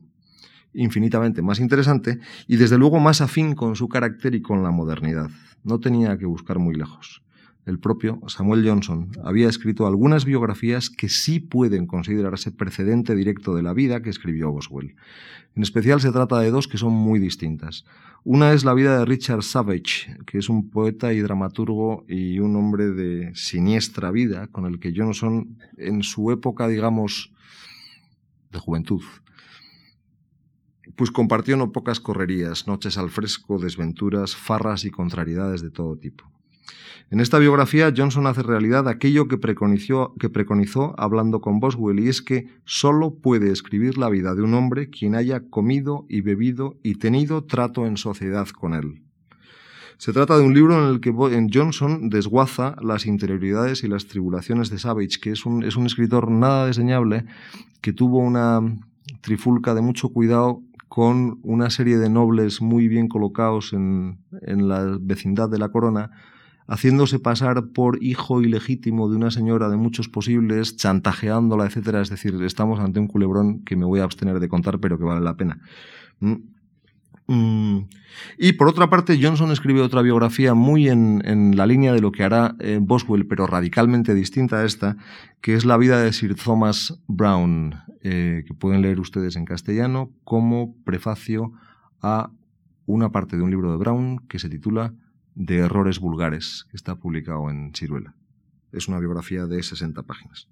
[0.72, 5.30] infinitamente más interesante y desde luego más afín con su carácter y con la modernidad
[5.64, 7.22] no tenía que buscar muy lejos.
[7.66, 13.62] El propio Samuel Johnson había escrito algunas biografías que sí pueden considerarse precedente directo de
[13.62, 14.96] la vida que escribió Boswell.
[15.54, 17.84] En especial se trata de dos que son muy distintas.
[18.24, 22.56] Una es la vida de Richard Savage, que es un poeta y dramaturgo y un
[22.56, 27.32] hombre de siniestra vida, con el que Johnson, en su época, digamos,
[28.52, 29.02] de juventud,
[31.00, 36.30] pues compartió no pocas correrías, noches al fresco, desventuras, farras y contrariedades de todo tipo.
[37.10, 42.08] En esta biografía, Johnson hace realidad aquello que preconizó, que preconizó hablando con Boswell, y
[42.08, 46.76] es que solo puede escribir la vida de un hombre quien haya comido y bebido
[46.82, 49.02] y tenido trato en sociedad con él.
[49.96, 51.14] Se trata de un libro en el que
[51.50, 56.30] Johnson desguaza las interioridades y las tribulaciones de Savage, que es un, es un escritor
[56.30, 57.24] nada diseñable,
[57.80, 58.60] que tuvo una
[59.22, 64.98] trifulca de mucho cuidado con una serie de nobles muy bien colocados en, en la
[65.00, 66.10] vecindad de la corona,
[66.66, 72.00] haciéndose pasar por hijo ilegítimo de una señora de muchos posibles, chantajeándola, etcétera.
[72.00, 75.04] Es decir, estamos ante un culebrón que me voy a abstener de contar, pero que
[75.04, 75.60] vale la pena.
[76.18, 76.34] Mm.
[77.30, 77.86] Mm.
[78.38, 82.24] Y por otra parte, Johnson escribe otra biografía muy en, la línea de lo que
[82.24, 84.96] hará eh, Boswell, pero radicalmente distinta a esta,
[85.40, 90.10] que es la vida de Sir Thomas Brown, eh, que pueden leer ustedes en castellano
[90.24, 91.52] como prefacio
[92.02, 92.32] a
[92.86, 94.92] una parte de un libro de Brown que se titula
[95.36, 98.16] de errores vulgares, que está publicado en Ciruela.
[98.72, 100.48] Es una biografía de 60 páginas.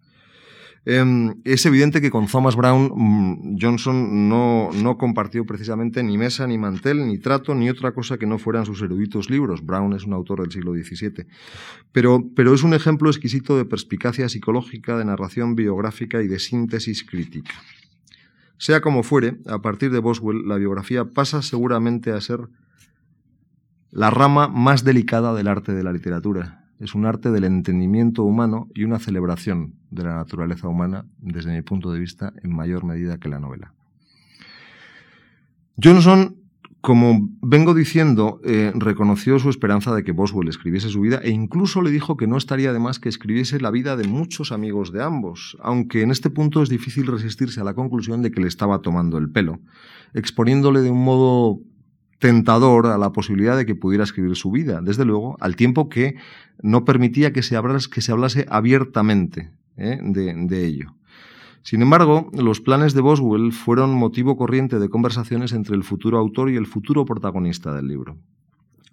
[0.85, 6.47] Em, es evidente que con Thomas Brown mm, Johnson no, no, compartió precisamente ni mesa,
[6.47, 9.64] ni mantel, ni trato, ni otra cosa que no fueran sus eruditos libros.
[9.64, 11.27] Brown es un autor del siglo XVII.
[11.93, 17.05] Pero, pero es un ejemplo exquisito de perspicacia psicológica, de narración biográfica y de síntesis
[17.05, 17.55] crítica.
[18.57, 22.49] Sea como fuere, a partir de Boswell, la biografía pasa seguramente a ser
[23.91, 26.67] la rama más delicada del arte de la literatura.
[26.81, 31.62] Es un arte del entendimiento humano y una celebración de la naturaleza humana, desde mi
[31.62, 33.73] punto de vista, en mayor medida que la novela.
[35.83, 36.37] Johnson,
[36.81, 41.83] como vengo diciendo, eh, reconoció su esperanza de que Boswell escribiese su vida e incluso
[41.83, 45.03] le dijo que no estaría de más que escribiese la vida de muchos amigos de
[45.03, 48.81] ambos, aunque en este punto es difícil resistirse a la conclusión de que le estaba
[48.81, 49.61] tomando el pelo,
[50.14, 51.61] exponiéndole de un modo
[52.18, 56.16] tentador a la posibilidad de que pudiera escribir su vida, desde luego, al tiempo que
[56.62, 59.98] no permitía que se hablase, abiertamente ¿eh?
[60.02, 60.94] de, de ello.
[61.62, 66.50] Sin embargo, los planes de Boswell fueron motivo corriente de conversaciones entre el futuro autor
[66.50, 68.16] y el futuro protagonista del libro.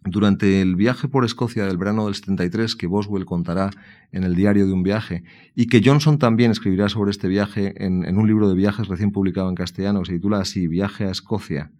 [0.04, 3.72] Durante el viaje por Escocia del verano del 73, que Boswell contará
[4.12, 5.24] en el diario de un viaje,
[5.56, 9.12] y que Johnson también escribirá sobre este viaje en, en un libro de viajes recién
[9.12, 11.72] publicado en castellano, que se titula así, Viaje a Escocia,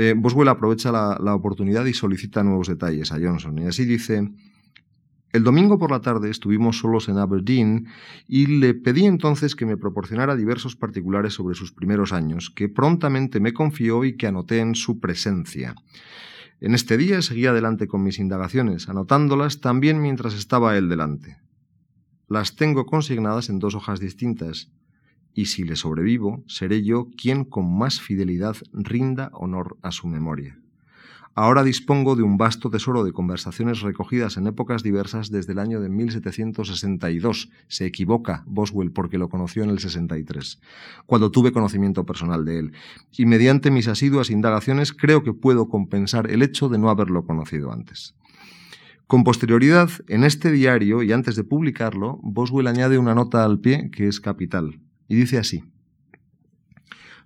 [0.00, 3.58] eh, Boswell aprovecha la, oportunidad y solicita nuevos detalles a Johnson.
[3.58, 4.30] Y así dice,
[5.32, 7.88] el domingo por la tarde estuvimos solos en Aberdeen
[8.28, 13.40] y le pedí entonces que me proporcionara diversos particulares sobre sus primeros años, que prontamente
[13.40, 15.74] me confió y que anoté en su presencia.
[16.60, 21.38] En este día seguí adelante con mis indagaciones, anotándolas también mientras estaba él delante.
[22.28, 24.70] Las tengo consignadas en dos hojas distintas,
[25.38, 30.58] y si le sobrevivo, seré yo quien con más fidelidad rinda honor a su memoria.
[31.36, 35.80] Ahora dispongo de un vasto tesoro de conversaciones recogidas en épocas diversas desde el año
[35.80, 37.50] de 1762.
[37.68, 40.60] Se equivoca Boswell porque lo conoció en el 63,
[41.06, 42.72] cuando tuve conocimiento personal de él.
[43.16, 47.70] Y mediante mis asiduas indagaciones creo que puedo compensar el hecho de no haberlo conocido
[47.70, 48.16] antes.
[49.06, 53.92] Con posterioridad, en este diario y antes de publicarlo, Boswell añade una nota al pie
[53.92, 54.80] que es capital.
[55.08, 55.64] Y dice así,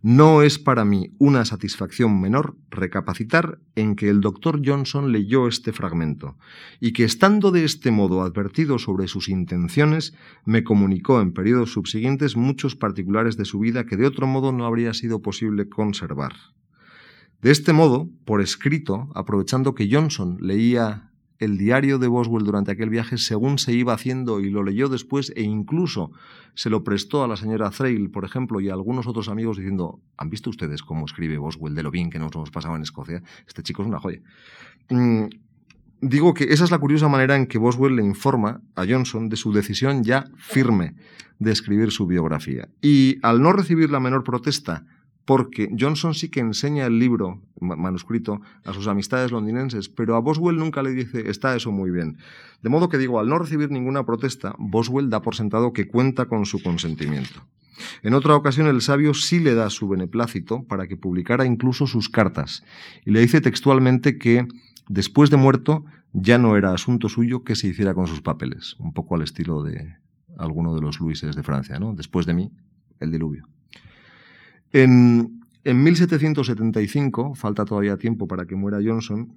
[0.05, 5.73] no es para mí una satisfacción menor recapacitar en que el doctor Johnson leyó este
[5.73, 6.37] fragmento
[6.81, 10.13] y que estando de este modo advertido sobre sus intenciones,
[10.45, 14.67] me comunicó en periodos subsiguientes muchos particulares de su vida que de otro modo no
[14.67, 16.33] habría sido posible conservar.
[17.41, 22.91] De este modo, por escrito, aprovechando que Johnson leía el diario de Boswell durante aquel
[22.91, 26.13] viaje según se iba haciendo y lo leyó después e incluso
[26.55, 30.01] se lo prestó a la señora Thrale, por ejemplo, y a algunos otros amigos diciendo,
[30.17, 33.23] ¿han visto ustedes cómo escribe Boswell de lo bien que nos hemos pasado en Escocia?
[33.47, 34.21] Este chico es una joya.
[34.91, 35.25] Mm,
[36.01, 39.37] digo que esa es la curiosa manera en que Boswell le informa a Johnson de
[39.37, 40.95] su decisión ya firme
[41.39, 42.69] de escribir su biografía.
[42.81, 44.85] Y al no recibir la menor protesta
[45.25, 50.57] porque Johnson sí que enseña el libro manuscrito a sus amistades londinenses, pero a Boswell
[50.57, 52.19] nunca le dice está eso muy bien.
[52.63, 56.27] De modo que digo, al no recibir ninguna protesta, Boswell da por sentado que cuenta
[56.27, 57.47] con su consentimiento.
[58.03, 62.09] En otra ocasión el sabio sí le da su beneplácito para que publicara incluso sus
[62.09, 62.63] cartas,
[63.05, 64.47] y le dice textualmente que,
[64.89, 68.93] después de muerto, ya no era asunto suyo que se hiciera con sus papeles, un
[68.93, 69.97] poco al estilo de
[70.37, 71.95] alguno de los Luises de Francia, ¿no?
[71.95, 72.53] Después de mí,
[73.01, 73.49] el diluvio.
[74.73, 79.37] En, 1775, falta todavía tiempo para que muera Johnson,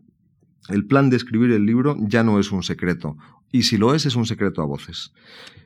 [0.69, 3.17] el plan de escribir el libro ya no es un secreto,
[3.52, 5.13] y si lo es, es un secreto a voces.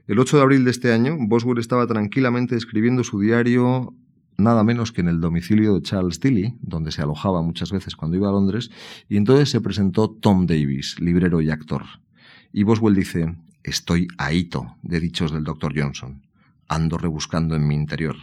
[0.08, 3.94] El 8 de abril de este año, Boswell estaba tranquilamente escribiendo su diario
[4.40, 8.18] nada menos que en el domicilio de Charles Tilly, donde se alojaba muchas veces cuando
[8.18, 8.72] iba a Londres,
[9.08, 11.84] y entonces se presentó Tom Davis, librero y actor.
[12.52, 16.26] Y Boswell dice, estoy ahito de dichos del doctor Johnson.
[16.68, 18.16] Ando rebuscando en mi interior.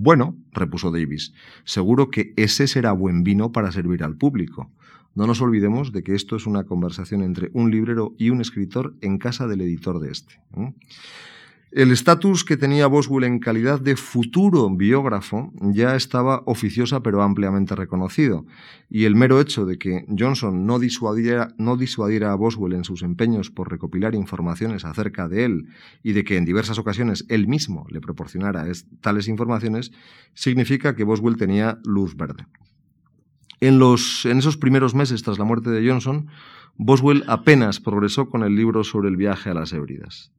[0.00, 1.34] Bueno, repuso Davis,
[1.64, 4.70] seguro que ese será buen vino para servir al público.
[5.16, 8.94] No nos olvidemos de que esto es una conversación entre un librero y un escritor
[9.00, 10.40] en casa del editor de este.
[11.70, 17.76] El estatus que tenía Boswell en calidad de futuro biógrafo ya estaba oficiosa pero ampliamente
[17.76, 18.46] reconocido,
[18.88, 23.02] y el mero hecho de que Johnson no disuadiera, no disuadiera a Boswell en sus
[23.02, 25.66] empeños por recopilar informaciones acerca de él
[26.02, 28.64] y de que en diversas ocasiones él mismo le proporcionara
[29.02, 29.92] tales informaciones,
[30.32, 32.46] significa que Boswell tenía luz verde.
[33.60, 36.28] En, los, en esos primeros meses tras la muerte de Johnson,
[36.78, 40.32] Boswell apenas progresó con el libro sobre el viaje a las Hébridas.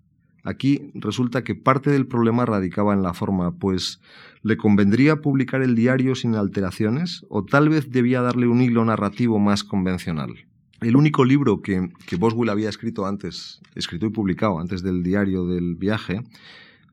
[0.43, 4.01] Aquí resulta que parte del problema radicaba en la forma, pues
[4.41, 9.39] le convendría publicar el diario sin alteraciones o tal vez debía darle un hilo narrativo
[9.39, 10.45] más convencional.
[10.81, 15.75] El único libro que, Boswell había escrito antes, escrito y publicado antes del diario del
[15.75, 16.21] viaje,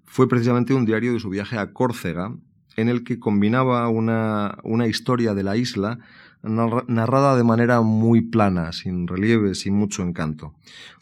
[0.04, 2.34] fue precisamente un diario de su viaje a Córcega,
[2.76, 5.98] en el que combinaba una, una historia de la isla
[6.42, 10.54] narrada de manera muy plana, sin relieve, sin mucho encanto.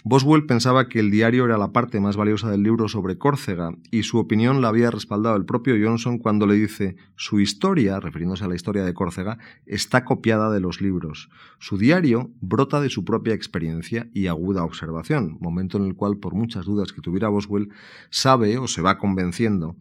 [0.02, 4.04] Boswell pensaba que el diario era la parte más valiosa del libro sobre Córcega, y
[4.04, 8.48] su opinión la había respaldado el propio Johnson cuando le dice su historia, refiriéndose a
[8.48, 11.30] la historia de Córcega, está copiada de los libros.
[11.58, 16.34] Su diario brota de su propia experiencia y aguda observación, momento en el cual, por
[16.34, 17.70] muchas dudas que tuviera Boswell,
[18.10, 19.76] sabe o se va convenciendo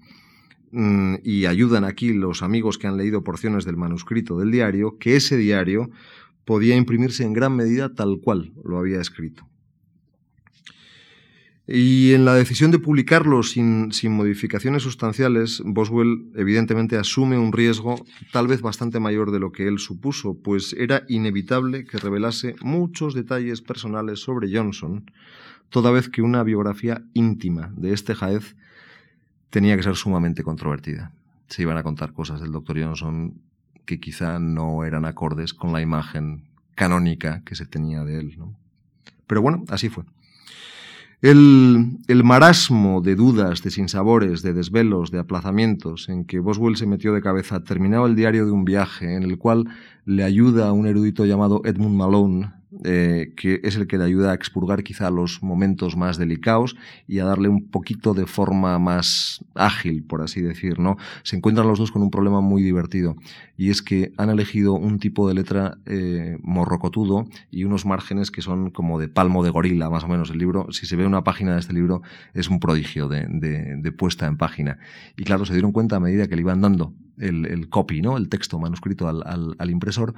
[1.23, 5.38] y ayudan aquí los amigos que han leído porciones del manuscrito del diario, que ese
[5.38, 5.91] diario
[6.45, 9.47] podía imprimirse en gran medida tal cual lo había escrito.
[11.65, 18.03] Y en la decisión de publicarlo sin, sin, modificaciones sustanciales, Boswell evidentemente asume un riesgo
[18.33, 23.13] tal vez bastante mayor de lo que él supuso, pues era inevitable que revelase muchos
[23.13, 25.09] detalles personales sobre Johnson,
[25.69, 28.57] toda vez que una biografía íntima de este jaez
[29.53, 31.11] tenía que ser sumamente controvertida.
[31.47, 33.39] Se iban a contar cosas del doctor Johnson
[33.85, 38.35] que quizá no eran acordes con la imagen canónica que se tenía de él.
[39.27, 40.05] Pero bueno, así fue.
[41.21, 46.87] El, el, marasmo de dudas, de sinsabores, de desvelos, de aplazamientos en que Boswell se
[46.87, 49.69] metió de cabeza terminaba el diario de un viaje en el cual
[50.03, 52.51] le ayuda a un erudito llamado Edmund Malone
[52.83, 56.75] eh, que es el que le ayuda a expurgar quizá los momentos más delicados
[57.07, 60.97] y a darle un poquito de forma más ágil, por así decir, ¿no?
[61.23, 63.15] Se encuentran los dos con un problema muy divertido
[63.57, 68.41] y es que han elegido un tipo de letra eh, morrocotudo y unos márgenes que
[68.41, 70.31] son como de palmo de gorila, más o menos.
[70.31, 72.01] El libro, si se ve una página de este libro,
[72.33, 74.79] es un prodigio de, puesta en página.
[75.15, 78.17] Y claro, se dieron cuenta a medida que le iban dando el, copy, ¿no?
[78.17, 80.15] El texto manuscrito al, al impresor,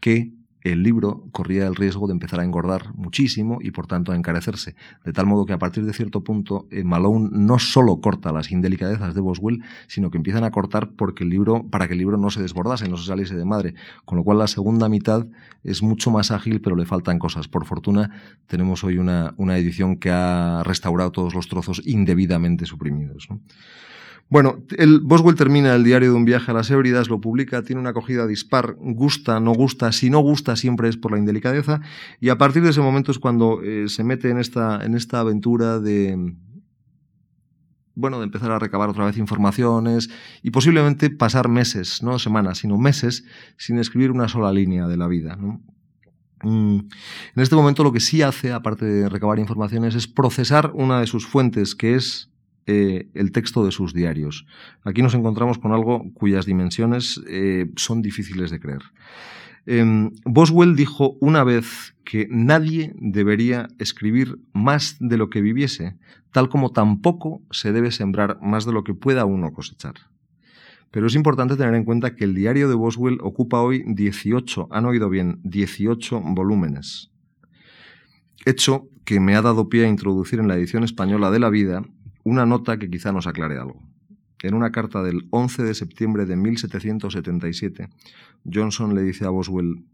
[0.00, 0.32] que
[0.72, 4.74] el libro corría el riesgo de empezar a engordar muchísimo y por tanto a encarecerse,
[5.04, 8.50] de tal modo que a partir de cierto punto eh, Malone no solo corta las
[8.50, 12.16] indelicadezas de Boswell, sino que empiezan a cortar porque el libro, para que el libro
[12.16, 13.74] no se desbordase, no se saliese de madre,
[14.04, 15.26] con lo cual la segunda mitad
[15.62, 17.48] es mucho más ágil, pero le faltan cosas.
[17.48, 18.10] Por fortuna
[18.46, 23.28] tenemos hoy una, una edición que ha restaurado todos los trozos indebidamente suprimidos.
[24.28, 27.80] Bueno, el Boswell termina el diario de un viaje a las Hébridas, lo publica, tiene
[27.80, 31.80] una acogida dispar, gusta, no gusta, si no gusta siempre es por la indelicadeza,
[32.20, 35.20] y a partir de ese momento es cuando eh, se mete en esta, en esta
[35.20, 36.34] aventura de,
[37.94, 40.10] bueno, de empezar a recabar otra vez informaciones
[40.42, 43.24] y posiblemente pasar meses, no semanas, sino meses
[43.56, 45.36] sin escribir una sola línea de la vida.
[46.42, 50.98] Mm, en este momento lo que sí hace, aparte de recabar informaciones, es procesar una
[50.98, 52.32] de sus fuentes, que es
[52.66, 54.46] eh, el texto de sus diarios.
[54.82, 58.82] Aquí nos encontramos con algo cuyas dimensiones eh, son difíciles de creer.
[59.66, 65.96] Em, Boswell dijo una vez que nadie debería escribir más de lo que viviese,
[66.32, 69.94] tal como tampoco se debe sembrar más de lo que pueda uno cosechar.
[70.90, 74.86] Pero es importante tener en cuenta que el diario de Boswell ocupa hoy 18, han
[74.86, 77.10] oído bien, 18 volúmenes.
[78.44, 81.82] Hecho que me ha dado pie a introducir en la edición española de La Vida
[82.26, 83.80] una nota que quizá nos aclare algo.
[84.42, 87.88] En una carta del 11 de septiembre de 1777,
[88.52, 89.84] Johnson le dice a Boswell,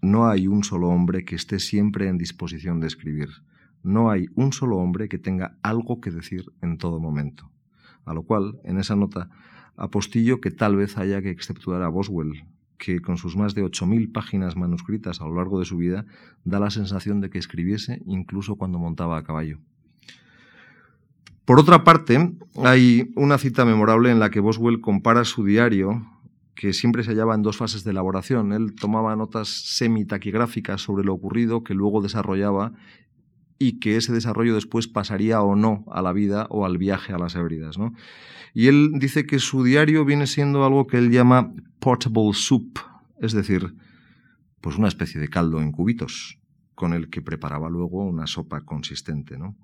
[0.00, 3.28] no hay un solo hombre que esté siempre en disposición de escribir.
[3.82, 7.50] No hay un solo hombre que tenga algo que decir en todo momento.
[8.04, 9.30] A lo cual, en esa nota,
[9.76, 12.44] apostillo que tal vez haya que exceptuar a Boswell,
[12.78, 16.06] que con sus más de 8.000 páginas manuscritas a lo largo de su vida,
[16.44, 19.58] da la sensación de que escribiese incluso cuando montaba a caballo.
[21.44, 22.32] Por otra parte,
[22.64, 26.06] hay una cita memorable en la que Boswell compara su diario,
[26.54, 28.52] que siempre se hallaba en dos fases de elaboración.
[28.52, 32.72] Él tomaba notas semitaquigráficas sobre lo ocurrido que luego desarrollaba
[33.58, 37.18] y que ese desarrollo después pasaría o no a la vida o al viaje a
[37.18, 37.78] las Hébridas.
[37.78, 37.92] ¿no?
[38.54, 42.78] Y él dice que su diario viene siendo algo que él llama portable soup,
[43.20, 43.74] es decir,
[44.60, 46.38] pues una especie de caldo en cubitos,
[46.74, 49.36] con el que preparaba luego una sopa consistente.
[49.36, 49.56] ¿no?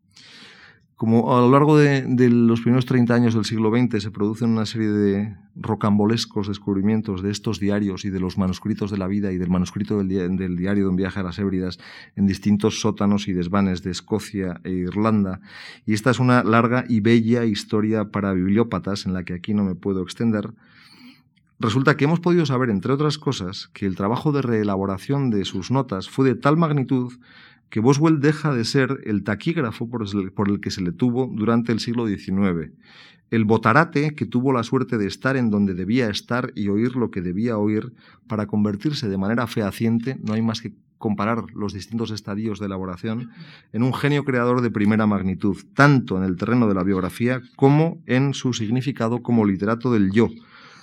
[1.01, 4.66] Como a lo largo de, los primeros 30 años del siglo XX se producen una
[4.66, 9.38] serie de rocambolescos descubrimientos de estos diarios y de los manuscritos de la vida y
[9.38, 11.78] del manuscrito del, del diario de un viaje a las Hébridas
[12.16, 15.40] en distintos sótanos y desvanes de Escocia e Irlanda.
[15.86, 19.64] Y esta es una larga y bella historia para bibliópatas en la que aquí no
[19.64, 20.53] me puedo extender.
[21.59, 25.70] Resulta que hemos podido saber, entre otras cosas, que el trabajo de reelaboración de sus
[25.70, 27.14] notas fue de tal magnitud
[27.71, 31.81] que Boswell deja de ser el taquígrafo por el que se le tuvo durante el
[31.81, 32.73] siglo XIX,
[33.31, 37.11] el botarate que tuvo la suerte de estar en donde debía estar y oír lo
[37.11, 37.93] que debía oír
[38.27, 43.31] para convertirse de manera fehaciente, no hay más que comparar los distintos estadios de elaboración,
[43.73, 48.03] en un genio creador de primera magnitud, tanto en el terreno de la biografía como
[48.07, 50.29] en su significado como literato del yo,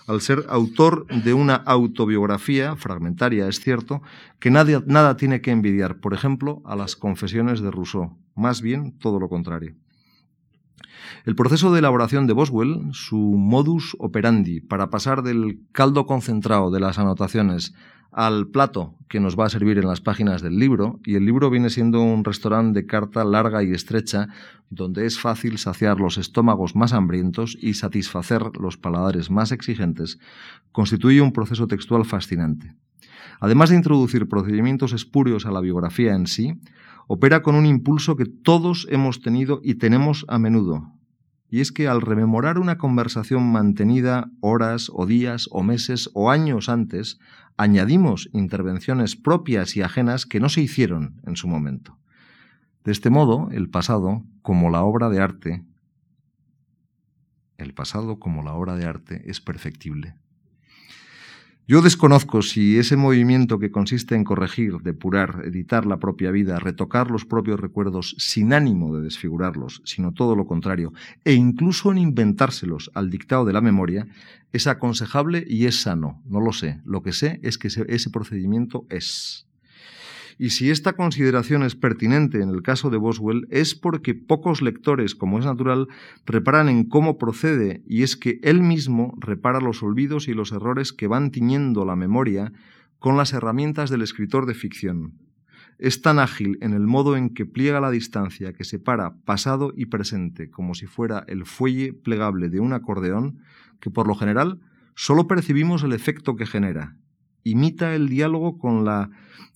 [0.07, 4.01] al ser autor de una autobiografía, fragmentaria es cierto,
[4.39, 9.19] que nada tiene que envidiar, por ejemplo, a las confesiones de Rousseau, más bien todo
[9.19, 9.75] lo contrario.
[11.25, 16.79] El proceso de elaboración de Boswell, su modus operandi para pasar del caldo concentrado de
[16.79, 17.73] las anotaciones
[18.17, 21.51] al plato que nos va a servir en las páginas del libro, y el libro
[21.51, 24.27] viene siendo un restaurante de carta larga y estrecha,
[24.71, 30.17] donde es fácil saciar los estómagos más hambrientos y satisfacer los paladares más exigentes,
[30.71, 32.73] constituye un proceso textual fascinante.
[33.39, 36.55] Además de introducir procedimientos espurios a la biografía en sí,
[37.05, 40.91] opera con un impulso que todos hemos tenido y tenemos a menudo,
[41.49, 46.69] y es que al rememorar una conversación mantenida horas o días o meses o años
[46.69, 47.19] antes,
[47.55, 51.97] añadimos intervenciones propias y ajenas que no se hicieron en su momento.
[52.83, 55.65] De este modo, el pasado, como la obra de arte,
[57.57, 60.15] el pasado como la obra de arte es perfectible.
[61.69, 67.11] Yo desconozco si ese movimiento que consiste en corregir, depurar, editar la propia vida, retocar
[67.11, 70.93] los propios recuerdos sin ánimo de desfigurarlos, sino todo lo contrario,
[71.25, 74.07] e incluso en inventárselos al dictado de la memoria,
[74.53, 76.23] es aconsejable y es sano.
[76.25, 76.79] No lo sé.
[76.85, 79.46] Lo que sé es que ese procedimiento es.
[80.39, 85.15] Y si esta consideración es pertinente en el caso de Boswell, es porque pocos lectores,
[85.15, 85.87] como es natural,
[86.25, 90.93] reparan en cómo procede, y es que él mismo repara los olvidos y los errores
[90.93, 92.53] que van tiñendo la memoria
[92.99, 95.13] con las herramientas del escritor de ficción.
[95.79, 99.87] Es tan ágil en el modo en que pliega la distancia que separa pasado y
[99.87, 103.39] presente como si fuera el fuelle plegable de un acordeón,
[103.79, 104.59] que por lo general
[104.95, 106.95] solo percibimos el efecto que genera,
[107.49, 109.09] imita el diálogo con la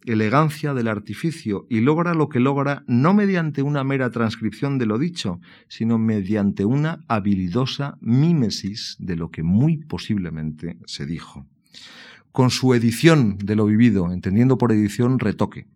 [0.05, 4.97] elegancia del artificio y logra lo que logra no mediante una mera transcripción de lo
[4.97, 11.45] dicho, sino mediante una habilidosa mímesis de lo que muy posiblemente se dijo.
[12.31, 15.67] Con su edición de lo vivido, entendiendo por edición retoque.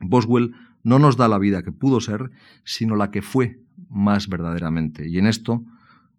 [0.00, 2.30] Boswell no nos da la vida que pudo ser,
[2.64, 3.58] sino la que fue
[3.88, 5.08] más verdaderamente.
[5.08, 5.64] Y en esto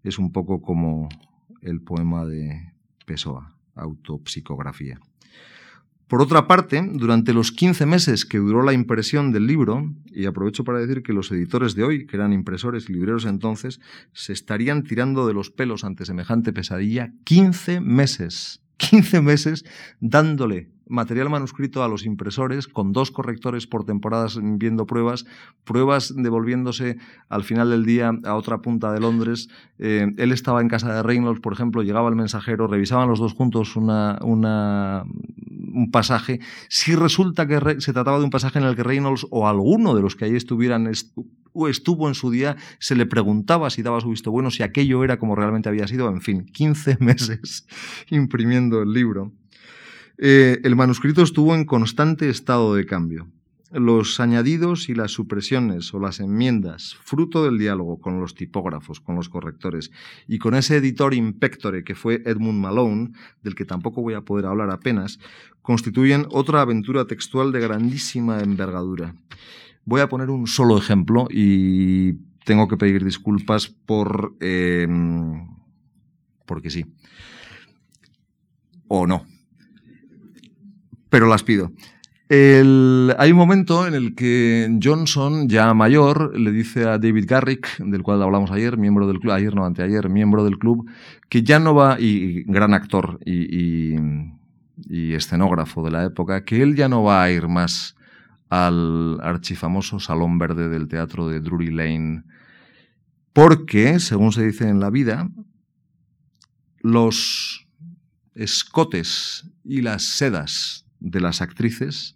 [0.03, 1.07] es un poco como
[1.61, 2.74] el poema de
[3.05, 4.99] Pessoa autopsicografía.
[6.07, 10.63] Por otra parte, durante los 15 meses que duró la impresión del libro, y aprovecho
[10.63, 13.80] para decir que los editores de hoy, que eran impresores y libreros entonces,
[14.13, 19.65] se estarían tirando de los pelos ante semejante pesadilla, 15 meses, 15 meses
[19.99, 25.25] dándole material manuscrito a los impresores con dos correctores por temporadas viendo pruebas,
[25.63, 26.97] pruebas devolviéndose
[27.29, 29.49] al final del día a otra punta de Londres.
[29.79, 33.33] Eh, él estaba en casa de Reynolds, por ejemplo, llegaba el mensajero, revisaban los dos
[33.33, 35.03] juntos una, una,
[35.73, 36.39] un pasaje.
[36.69, 40.01] Si resulta que se trataba de un pasaje en el que Reynolds o alguno de
[40.01, 40.88] los que allí estuvieran
[41.67, 45.17] estuvo en su día, se le preguntaba si daba su visto bueno, si aquello era
[45.17, 47.65] como realmente había sido, en fin, 15 meses
[48.09, 49.31] imprimiendo el libro.
[50.18, 53.28] Eh, el manuscrito estuvo en constante estado de cambio.
[53.72, 59.16] Los añadidos y las supresiones o las enmiendas, fruto del diálogo con los tipógrafos, con
[59.16, 59.91] los correctores
[60.28, 63.11] y con ese editor impectore que fue Edmund Malone,
[63.43, 65.20] del que tampoco voy a poder hablar apenas,
[65.61, 69.16] constituyen otra aventura textual de grandísima envergadura.
[69.84, 72.13] Voy a poner un solo ejemplo y
[72.45, 74.36] tengo que pedir disculpas por...
[74.39, 74.88] Eh,
[76.45, 76.86] porque sí.
[78.88, 79.26] O no
[81.16, 81.72] pero las pido.
[82.30, 88.03] hay un momento en el que Johnson, ya mayor, le dice a David Garrick, del
[88.03, 90.86] cual hablamos ayer, miembro del club, ayer no, anteayer, miembro del club,
[91.30, 96.76] que ya no va, y, gran actor y, y, escenógrafo de la época, que él
[96.76, 97.95] ya no va a ir más
[98.49, 102.24] al archifamoso Salón Verde del teatro de Drury Lane,
[103.32, 105.30] porque, según se dice en la vida,
[106.82, 107.66] los
[108.34, 112.16] escotes y las sedas de las actrices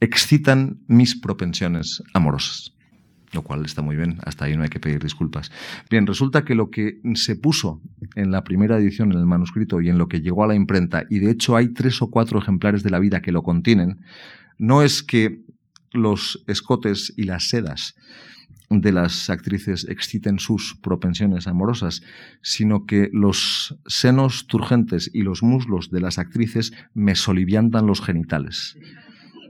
[0.00, 2.72] excitan mis propensiones amorosas.
[3.32, 5.50] Lo cual está muy bien, hasta ahí no hay que pedir disculpas.
[5.88, 7.80] Bien, resulta que lo que se puso
[8.14, 11.04] en la primera edición en el manuscrito y en lo que llegó a la imprenta,
[11.08, 14.00] y de hecho hay tres o cuatro ejemplares de la vida que lo contienen,
[14.58, 15.40] no es que
[15.92, 17.94] los escotes y las sedas
[18.80, 22.02] de las actrices exciten sus propensiones amorosas,
[22.40, 28.76] sino que los senos turgentes y los muslos de las actrices me soliviantan los genitales.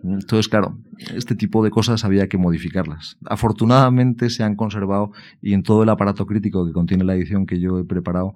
[0.03, 0.79] Entonces, claro,
[1.14, 3.18] este tipo de cosas había que modificarlas.
[3.25, 7.61] Afortunadamente se han conservado y en todo el aparato crítico que contiene la edición que
[7.61, 8.35] yo he preparado,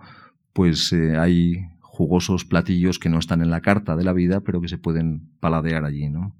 [0.52, 4.60] pues eh, hay jugosos platillos que no están en la carta de la vida, pero
[4.60, 6.34] que se pueden paladear allí, ¿no?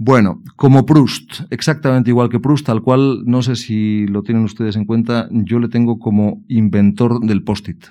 [0.00, 4.76] Bueno, como Proust, exactamente igual que Proust, al cual no sé si lo tienen ustedes
[4.76, 7.86] en cuenta, yo le tengo como inventor del post-it.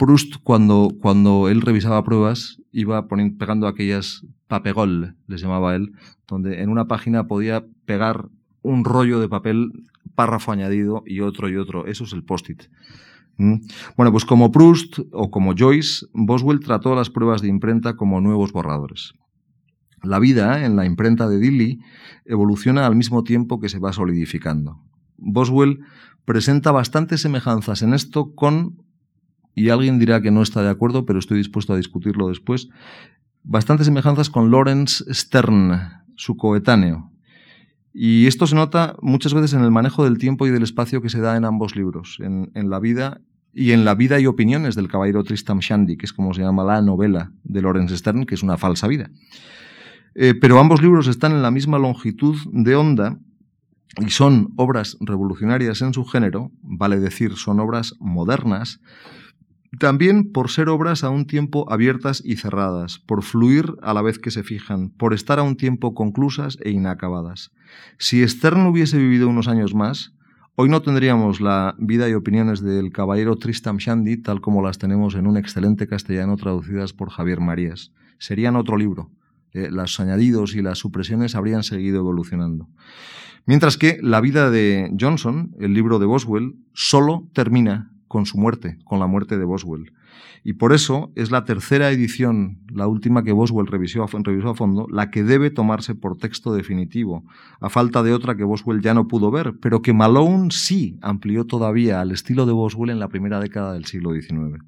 [0.00, 5.92] Proust, cuando, cuando él revisaba pruebas, iba pegando aquellas papegol, les llamaba él,
[6.26, 8.28] donde en una página podía pegar
[8.62, 9.70] un rollo de papel,
[10.16, 11.86] párrafo añadido y otro y otro.
[11.86, 12.64] Eso es el post-it.
[13.36, 13.58] ¿Mm?
[13.96, 18.50] Bueno, pues como Proust o como Joyce, Boswell trató las pruebas de imprenta como nuevos
[18.50, 19.14] borradores.
[20.04, 21.80] La vida en la imprenta de Dilly
[22.24, 24.80] evoluciona al mismo tiempo que se va solidificando.
[25.16, 25.80] Boswell
[26.24, 28.82] presenta bastantes semejanzas en esto con,
[29.54, 32.68] y alguien dirá que no está de acuerdo, pero estoy dispuesto a discutirlo después,
[33.42, 35.80] bastantes semejanzas con Lawrence Stern,
[36.16, 37.10] su coetáneo.
[37.92, 41.10] Y esto se nota muchas veces en el manejo del tiempo y del espacio que
[41.10, 43.20] se da en ambos libros, en, la vida
[43.52, 46.64] y en la vida y opiniones del caballero Tristram Shandy, que es como se llama
[46.64, 49.10] la novela de Lawrence Stern, que es una falsa vida.
[50.14, 53.18] Eh, pero ambos libros están en la misma longitud de onda
[53.98, 58.80] y son obras revolucionarias en su género, vale decir, son obras modernas,
[59.78, 64.18] también por ser obras a un tiempo abiertas y cerradas, por fluir a la vez
[64.18, 67.50] que se fijan, por estar a un tiempo conclusas e inacabadas.
[67.98, 70.12] Si Stern hubiese vivido unos años más,
[70.54, 75.16] hoy no tendríamos la vida y opiniones del caballero Tristam Shandy tal como las tenemos
[75.16, 77.92] en un excelente castellano traducidas por Javier Marías.
[78.18, 79.10] Serían otro libro
[79.54, 82.68] eh, los añadidos y las supresiones habrían seguido evolucionando.
[83.46, 88.78] Mientras que la vida de Johnson, el libro de Boswell, solo termina con su muerte,
[88.84, 89.92] con la muerte de Boswell.
[90.44, 94.86] Y por eso es la tercera edición, la última que Boswell revisó revisó a fondo,
[94.90, 97.24] la que debe tomarse por texto definitivo,
[97.60, 101.46] a falta de otra que Boswell ya no pudo ver, pero que Malone sí amplió
[101.46, 104.62] todavía al estilo de Boswell en la primera década del siglo XIX.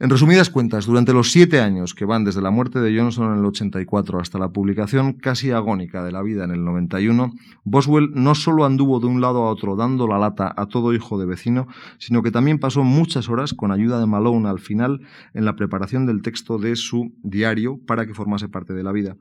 [0.00, 3.40] En resumidas cuentas, durante los siete años que van desde la muerte de Johnson en
[3.40, 7.32] el 84 hasta la publicación casi agónica de la vida en el 91,
[7.64, 11.18] Boswell no solo anduvo de un lado a otro dando la lata a todo hijo
[11.18, 11.66] de vecino,
[11.98, 15.00] sino que también pasó muchas horas con ayuda de Malone al final
[15.34, 19.16] en la preparación del texto de su diario para que formase parte de la vida.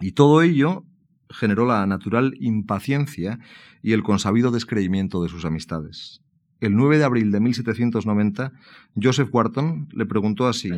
[0.00, 0.86] Y todo ello
[1.28, 3.38] generó la natural impaciencia
[3.82, 6.22] y el consabido descreimiento de sus amistades
[6.60, 8.52] el 9 de abril de 1790,
[9.00, 10.70] Joseph Wharton le preguntó así,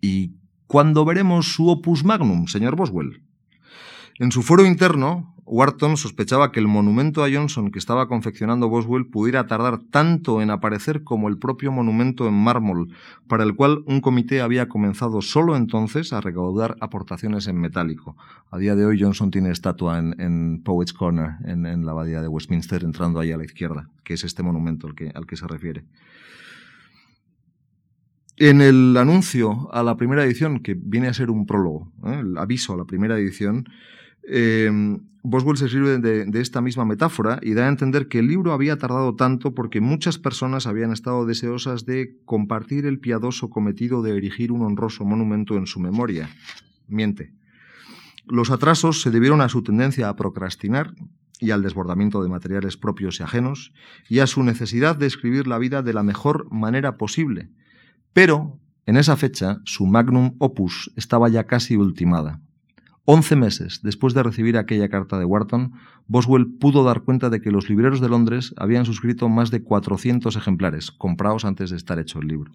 [0.00, 0.34] ¿Y
[0.66, 3.22] cuándo veremos su opus magnum, señor Boswell?
[4.18, 9.06] En su foro interno, Wharton sospechaba que el monumento a Johnson que estaba confeccionando Boswell
[9.06, 12.94] pudiera tardar tanto en aparecer como el propio monumento en mármol,
[13.26, 18.16] para el cual un comité había comenzado solo entonces a recaudar aportaciones en metálico.
[18.52, 22.84] A día de hoy Johnson tiene estatua en, Poets Corner, en, la abadía de Westminster,
[22.84, 25.84] entrando ahí a la izquierda, que es este monumento al que, al que se refiere.
[28.36, 32.20] En el anuncio a la primera edición, que viene a ser un prólogo, ¿eh?
[32.20, 33.64] el aviso a la primera edición,
[34.28, 34.70] eh,
[35.22, 38.78] Boswell se sirve de, esta misma metáfora y da a entender que el libro había
[38.78, 44.50] tardado tanto porque muchas personas habían estado deseosas de compartir el piadoso cometido de erigir
[44.50, 46.30] un honroso monumento en su memoria.
[46.88, 47.34] Miente.
[48.26, 50.94] Los atrasos se debieron a su tendencia a procrastinar
[51.40, 53.72] y al desbordamiento de materiales propios y ajenos,
[54.08, 57.50] y a su necesidad de escribir la vida de la mejor manera posible.
[58.12, 62.40] Pero, en esa fecha, su magnum opus estaba ya casi ultimada.
[63.04, 65.72] Once meses después de recibir aquella carta de Wharton,
[66.06, 70.36] Boswell pudo dar cuenta de que los libreros de Londres habían suscrito más de 400
[70.36, 72.52] ejemplares, comprados antes de estar hecho el libro.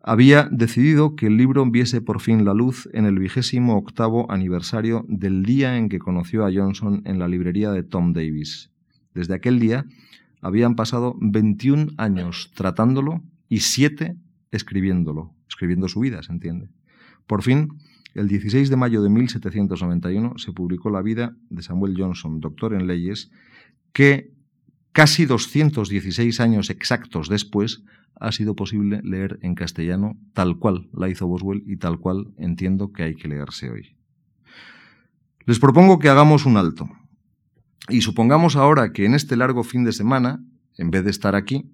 [0.00, 5.04] había decidido que el libro viese por fin la luz en el vigésimo octavo aniversario
[5.08, 8.70] del día en que conoció a Johnson en la librería de Tom Davis.
[9.12, 9.84] Desde aquel día
[10.40, 14.16] habían pasado 21 años tratándolo y 7
[14.50, 16.70] escribiéndolo, escribiendo su vida, se entiende.
[17.26, 17.68] Por fin,
[18.14, 22.86] el 16 de mayo de 1791 se publicó La vida de Samuel Johnson, doctor en
[22.86, 23.30] leyes,
[23.92, 24.32] que
[24.92, 27.82] casi 216 años exactos después
[28.20, 32.92] ha sido posible leer en castellano tal cual la hizo Boswell y tal cual entiendo
[32.92, 33.96] que hay que leerse hoy.
[35.46, 36.88] Les propongo que hagamos un alto
[37.88, 40.44] y supongamos ahora que en este largo fin de semana,
[40.76, 41.70] en vez de estar aquí,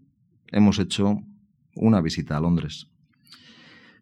[0.48, 1.22] hemos hecho
[1.74, 2.88] una visita a Londres.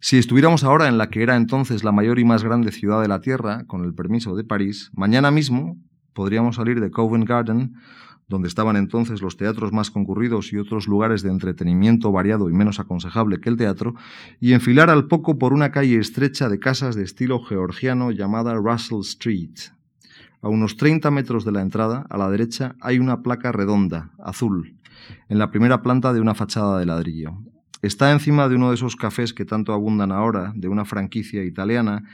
[0.05, 3.07] Si estuviéramos ahora en la que era entonces la mayor y más grande ciudad de
[3.07, 5.76] la Tierra, con el permiso de París, mañana mismo
[6.12, 7.76] podríamos salir de Covent Garden
[8.26, 12.80] donde estaban entonces los teatros más concurridos y otros lugares de entretenimiento variado y menos
[12.80, 13.94] aconsejable que el teatro,
[14.40, 19.03] y enfilar al poco por una calle estrecha de casas de estilo georgiano llamada Russell
[19.03, 19.55] Street.
[20.40, 24.76] A unos 30 metros de la entrada, a la derecha, hay una placa redonda, azul,
[25.28, 27.38] en la primera planta de una fachada de ladrillo.
[27.83, 32.05] Está encima de uno de esos cafés que tanto abundan ahora, de una franquicia italiana,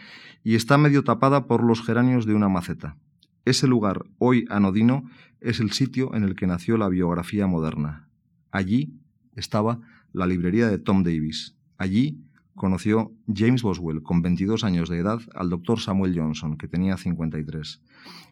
[0.42, 2.96] y está medio tapada por los geranios de una maceta.
[3.44, 5.04] Ese lugar, hoy anodino,
[5.40, 8.08] es el sitio en el que nació la biografía moderna.
[8.50, 8.94] Allí
[9.36, 9.80] estaba
[10.14, 11.54] la librería de Tom Davis.
[11.76, 12.18] Allí
[12.58, 17.82] conoció James Boswell, con 22 años de edad, al doctor Samuel Johnson, que tenía 53.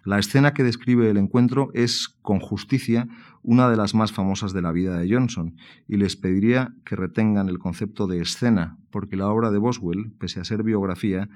[0.05, 3.09] La escena que describe el encuentro es, con justicia,
[3.43, 5.57] una de las más famosas de la vida de Johnson,
[5.89, 10.41] y les pediría que retengan el concepto de escena, porque la obra de Boswell, pese
[10.41, 11.31] a ser biografía,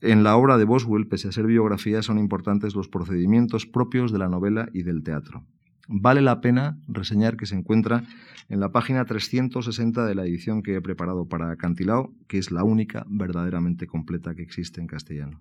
[0.00, 4.18] en la obra de Boswell, pese a ser biografía, son importantes los procedimientos propios de
[4.18, 5.44] la novela y del teatro.
[5.90, 8.04] Vale la pena reseñar que se encuentra
[8.50, 12.62] en la página 360 de la edición que he preparado para Acantilao, que es la
[12.62, 15.40] única verdaderamente completa que existe en castellano.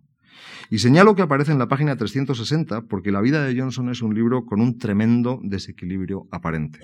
[0.70, 4.14] Y señalo que aparece en la página 360 porque La vida de Johnson es un
[4.14, 6.80] libro con un tremendo desequilibrio aparente.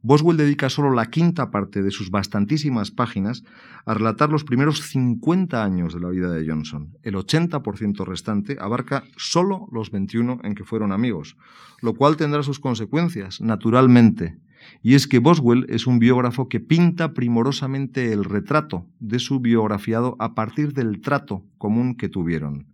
[0.00, 3.42] Boswell dedica solo la quinta parte de sus bastantísimas páginas
[3.84, 6.96] a relatar los primeros 50 años de la vida de Johnson.
[7.02, 11.36] El 80% restante abarca solo los 21 en que fueron amigos,
[11.82, 14.38] lo cual tendrá sus consecuencias, naturalmente.
[14.82, 20.16] Y es que Boswell es un biógrafo que pinta primorosamente el retrato de su biografiado
[20.18, 22.66] a partir del trato común que tuvieron.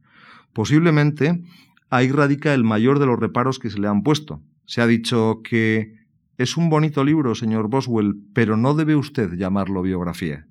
[0.53, 1.43] Posiblemente
[1.91, 4.41] ahí radica el mayor de los reparos que se le han puesto.
[4.67, 5.95] Se ha dicho que
[6.39, 10.47] es un bonito libro, señor Boswell, pero no debe usted llamarlo biografía.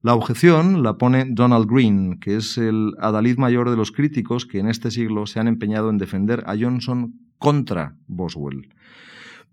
[0.00, 4.60] La objeción la pone Donald Green, que es el adalid mayor de los críticos que
[4.60, 8.68] en este siglo se han empeñado en defender a Johnson contra Boswell.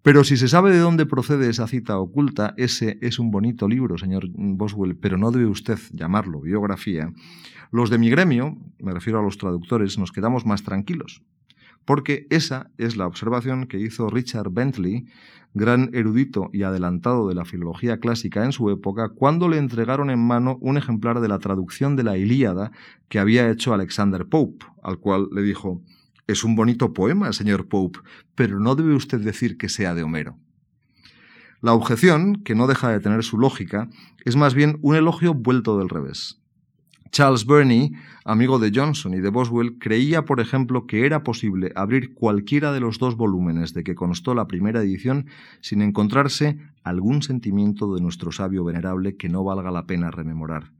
[0.05, 3.97] Pero si se sabe de dónde procede esa cita oculta, ese es un bonito libro,
[3.97, 7.11] señor Boswell, pero no debe usted llamarlo biografía.
[7.71, 11.23] Los de mi gremio, me refiero a los traductores, nos quedamos más tranquilos
[11.85, 15.05] porque esa es la observación que hizo Richard Bentley,
[15.53, 20.19] gran erudito y adelantado de la filología clásica en su época, cuando le entregaron en
[20.19, 22.71] mano un ejemplar de la traducción de la Ilíada
[23.07, 25.81] que había hecho Alexander Pope, al cual le dijo,
[26.27, 27.99] es un bonito poema, señor Pope,
[28.35, 30.37] pero no debe usted decir que sea de Homero.
[31.61, 33.89] La objeción, que no deja de tener su lógica,
[34.23, 36.39] es más bien un elogio vuelto del revés.
[37.11, 37.93] Charles Burney,
[38.25, 42.81] amigo de Johnson y de Boswell, creía, por ejemplo, que era posible abrir cualquiera de
[42.81, 45.27] los dos volúmenes de que constó la primera edición
[45.61, 50.71] sin encontrarse algún sentimiento de nuestro sabio venerable que no valga la pena rememorar.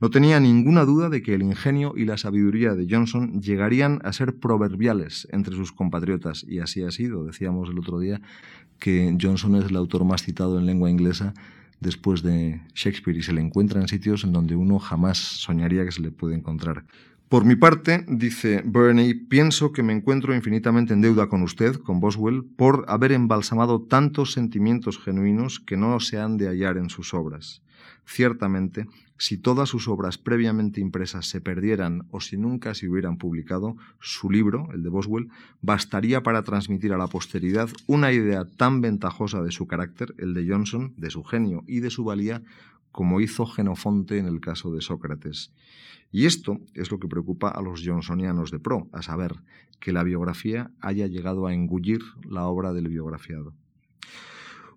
[0.00, 4.12] No tenía ninguna duda de que el ingenio y la sabiduría de Johnson llegarían a
[4.12, 7.24] ser proverbiales entre sus compatriotas, y así ha sido.
[7.24, 8.20] Decíamos el otro día
[8.78, 11.34] que Johnson es el autor más citado en lengua inglesa
[11.80, 15.92] después de Shakespeare y se le encuentra en sitios en donde uno jamás soñaría que
[15.92, 16.84] se le puede encontrar.
[17.28, 22.00] Por mi parte, dice Burney, pienso que me encuentro infinitamente en deuda con usted, con
[22.00, 27.12] Boswell, por haber embalsamado tantos sentimientos genuinos que no se han de hallar en sus
[27.12, 27.62] obras.
[28.10, 28.86] Ciertamente,
[29.18, 34.30] si todas sus obras previamente impresas se perdieran o si nunca se hubieran publicado, su
[34.30, 35.28] libro, el de Boswell,
[35.60, 40.48] bastaría para transmitir a la posteridad una idea tan ventajosa de su carácter, el de
[40.48, 42.42] Johnson, de su genio y de su valía,
[42.92, 45.52] como hizo Genofonte en el caso de Sócrates.
[46.10, 49.34] Y esto es lo que preocupa a los johnsonianos de pro, a saber,
[49.80, 53.52] que la biografía haya llegado a engullir la obra del biografiado.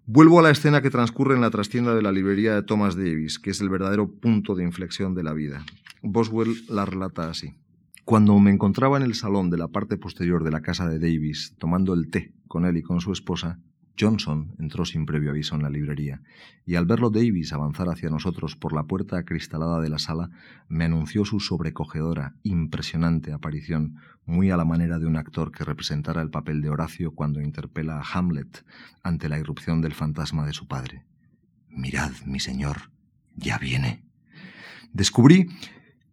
[0.07, 3.37] Vuelvo a la escena que transcurre en la trastienda de la librería de Thomas Davis,
[3.37, 5.63] que es el verdadero punto de inflexión de la vida.
[6.01, 7.53] Boswell la relata así.
[8.03, 11.55] Cuando me encontraba en el salón de la parte posterior de la casa de Davis,
[11.59, 13.59] tomando el té con él y con su esposa,
[13.99, 16.21] Johnson entró sin previo aviso en la librería,
[16.65, 20.29] y al verlo Davis avanzar hacia nosotros por la puerta acristalada de la sala,
[20.67, 26.21] me anunció su sobrecogedora, impresionante aparición, muy a la manera de un actor que representara
[26.21, 28.65] el papel de Horacio cuando interpela a Hamlet
[29.03, 31.05] ante la irrupción del fantasma de su padre.
[31.69, 32.91] Mirad, mi señor,
[33.35, 34.03] ya viene.
[34.93, 35.49] Descubrí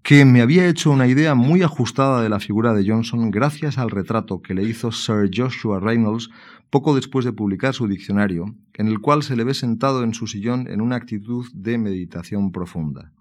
[0.02, 3.90] que me había hecho una idea muy ajustada de la figura de Johnson gracias al
[3.90, 6.30] retrato que le hizo Sir Joshua Reynolds
[6.70, 10.26] poco después de publicar su diccionario, en el cual se le ve sentado en su
[10.26, 13.12] sillón en una actitud de meditación profunda.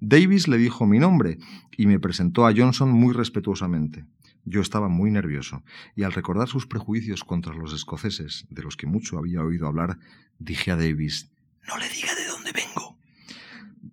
[0.00, 1.38] Davis le dijo mi nombre
[1.76, 4.04] y me presentó a Johnson muy respetuosamente.
[4.44, 5.62] Yo estaba muy nervioso,
[5.96, 9.98] y al recordar sus prejuicios contra los escoceses, de los que mucho había oído hablar,
[10.38, 11.30] dije a Davis
[11.66, 12.98] No le diga de dónde vengo.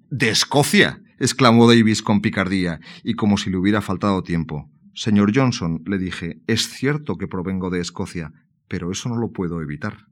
[0.10, 1.02] ¿De Escocia?
[1.20, 4.70] exclamó Davis con picardía y como si le hubiera faltado tiempo.
[4.94, 8.34] Señor Johnson, le dije, es cierto que provengo de Escocia,
[8.72, 10.08] pero eso no lo puedo evitar.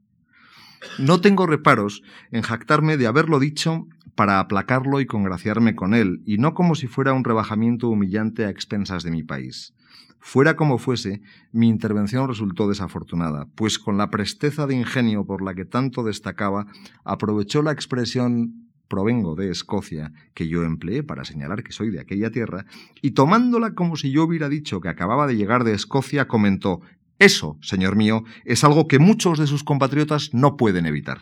[0.98, 6.36] No tengo reparos en jactarme de haberlo dicho para aplacarlo y congraciarme con él, y
[6.36, 9.72] no como si fuera un rebajamiento humillante a expensas de mi país.
[10.18, 15.54] Fuera como fuese, mi intervención resultó desafortunada, pues con la presteza de ingenio por la
[15.54, 16.66] que tanto destacaba,
[17.02, 22.30] aprovechó la expresión provengo de Escocia, que yo empleé para señalar que soy de aquella
[22.30, 22.66] tierra,
[23.00, 26.82] y tomándola como si yo hubiera dicho que acababa de llegar de Escocia, comentó
[27.20, 31.20] Eso, señor mío, es algo que muchos de sus compatriotas no pueden evitar.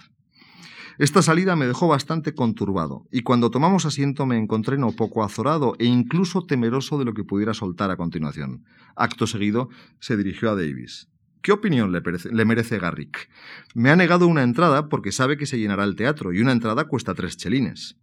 [0.97, 5.75] Esta salida me dejó bastante conturbado, y cuando tomamos asiento me encontré no poco azorado
[5.81, 8.65] e incluso temeroso de lo que pudiera soltar a continuación.
[8.95, 11.09] Acto seguido, se dirigió a Davis.
[11.43, 13.29] ¿Qué opinión le, merece Garrick?
[13.75, 16.85] Me ha negado una entrada porque sabe que se llenará el teatro y una entrada
[16.85, 17.97] cuesta tres chelines.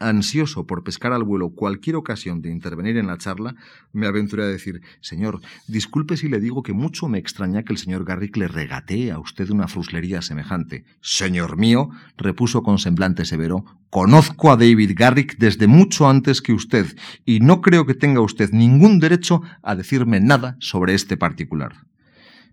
[0.00, 3.54] Ansioso por pescar al vuelo cualquier ocasión de intervenir en la charla,
[3.92, 7.78] me aventuré a decir Señor, disculpe si le digo que mucho me extraña que el
[7.78, 10.84] señor Garrick le regatee a usted una fruslería semejante.
[11.02, 16.96] Señor mío, repuso con semblante severo, conozco a David Garrick desde mucho antes que usted,
[17.26, 21.90] y no creo que tenga usted ningún derecho a decirme nada sobre este particular.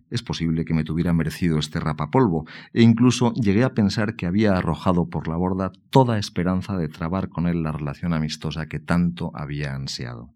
[0.10, 4.54] Es posible que me tuviera merecido este rapapolvo, e incluso llegué a pensar que había
[4.56, 9.32] arrojado por la borda toda esperanza de trabar con él la relación amistosa que tanto
[9.34, 10.34] había ansiado.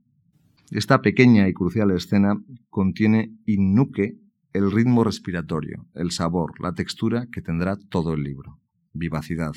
[0.72, 2.36] Esta pequeña y crucial escena
[2.70, 4.18] contiene innuque
[4.54, 8.60] el ritmo respiratorio, el sabor, la textura que tendrá todo el libro.
[8.94, 9.54] Vivacidad,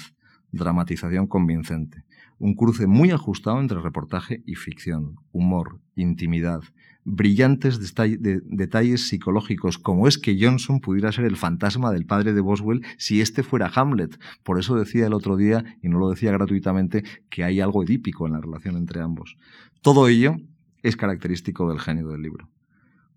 [0.53, 2.05] dramatización convincente,
[2.39, 6.61] un cruce muy ajustado entre reportaje y ficción, humor, intimidad,
[7.05, 12.85] brillantes detalles psicológicos, como es que Johnson pudiera ser el fantasma del padre de Boswell
[12.97, 14.19] si éste fuera Hamlet.
[14.43, 18.27] Por eso decía el otro día, y no lo decía gratuitamente, que hay algo edípico
[18.27, 19.37] en la relación entre ambos.
[19.83, 20.37] Todo ello
[20.83, 22.49] es característico del genio del libro.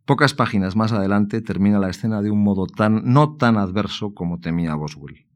[0.05, 4.39] Pocas páginas más adelante termina la escena de un modo tan no tan adverso como
[4.39, 5.26] temía Boswell.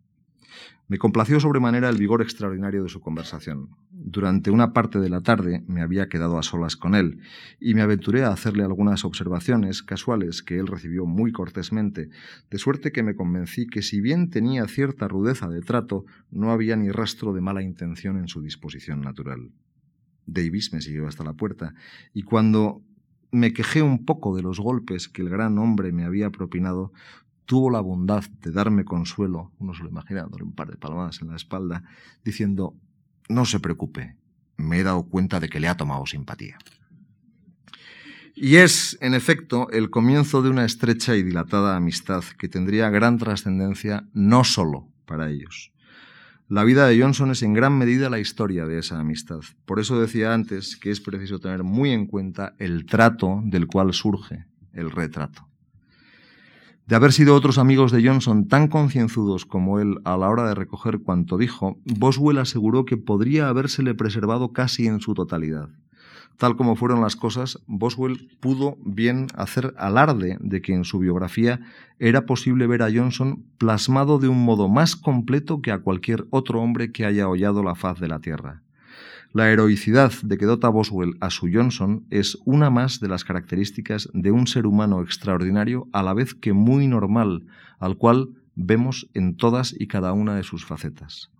[0.91, 3.69] Me complació sobremanera el vigor extraordinario de su conversación.
[3.91, 7.21] Durante una parte de la tarde me había quedado a solas con él
[7.61, 12.09] y me aventuré a hacerle algunas observaciones casuales que él recibió muy cortésmente,
[12.49, 16.75] de suerte que me convencí que si bien tenía cierta rudeza de trato, no había
[16.75, 19.49] ni rastro de mala intención en su disposición natural.
[20.25, 21.73] Davis me siguió hasta la puerta
[22.13, 22.81] y cuando
[23.31, 26.91] me quejé un poco de los golpes que el gran hombre me había propinado,
[27.45, 31.21] tuvo la bondad de darme consuelo, uno se lo imagina, dándole un par de palmadas
[31.21, 31.83] en la espalda,
[32.23, 32.75] diciendo,
[33.29, 34.15] no se preocupe,
[34.57, 36.57] me he dado cuenta de que le ha tomado simpatía.
[38.35, 43.17] Y es, en efecto, el comienzo de una estrecha y dilatada amistad que tendría gran
[43.17, 45.71] trascendencia no solo para ellos.
[46.47, 49.39] La vida de Johnson es en gran medida la historia de esa amistad.
[49.65, 53.93] Por eso decía antes que es preciso tener muy en cuenta el trato del cual
[53.93, 55.47] surge el retrato.
[56.91, 60.55] De haber sido otros amigos de Johnson tan concienzudos como él a la hora de
[60.55, 65.69] recoger cuanto dijo, Boswell aseguró que podría habérsele preservado casi en su totalidad.
[66.35, 71.61] Tal como fueron las cosas, Boswell pudo bien hacer alarde de que en su biografía
[71.97, 76.59] era posible ver a Johnson plasmado de un modo más completo que a cualquier otro
[76.59, 78.63] hombre que haya hollado la faz de la tierra.
[79.33, 84.09] La heroicidad de que dota Boswell a su Johnson es una más de las características
[84.13, 87.45] de un ser humano extraordinario a la vez que muy normal,
[87.79, 91.31] al cual vemos en todas y cada una de sus facetas.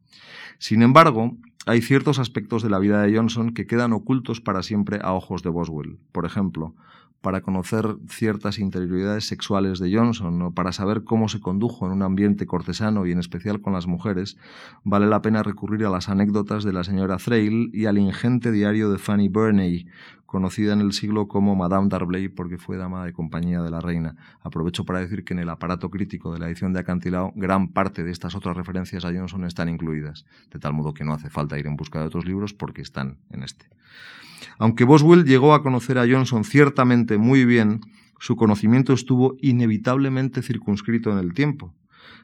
[0.58, 1.36] Sin embargo,
[1.66, 5.44] hay ciertos aspectos de la vida de Johnson que quedan ocultos para siempre a ojos
[5.44, 6.00] de Boswell.
[6.14, 6.74] Por ejemplo,
[7.22, 12.02] para conocer ciertas interioridades sexuales de Johnson o para saber cómo se condujo en un
[12.02, 14.38] ambiente cortesano y en especial con las mujeres,
[14.84, 18.92] vale la pena recurrir a las anécdotas de la señora Thrale y al ingente diario
[18.92, 19.88] de Fanny Burney,
[20.26, 24.16] conocida en el siglo como Madame d'Arblay porque fue dama de compañía de la reina.
[24.42, 28.04] Aprovecho para decir que en el aparato crítico de la edición de Acantilado gran parte
[28.04, 31.60] de estas otras referencias a Johnson están incluidas, de tal modo que no hace falta
[31.60, 33.66] ir en busca de otros libros porque están en este.
[34.58, 37.82] Aunque Boswell llegó a conocer a Johnson ciertamente muy bien,
[38.20, 41.74] su conocimiento estuvo inevitablemente circunscrito en el tiempo.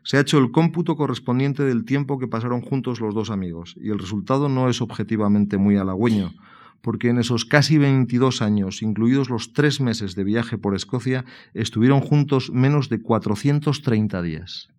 [0.04, 3.90] Se ha hecho el cómputo correspondiente del tiempo que pasaron juntos los dos amigos, y
[3.90, 6.34] el resultado no es objetivamente muy halagüeño,
[6.82, 12.02] porque en esos casi 22 años, incluidos los tres meses de viaje por Escocia, estuvieron
[12.02, 14.70] juntos menos de 430 días.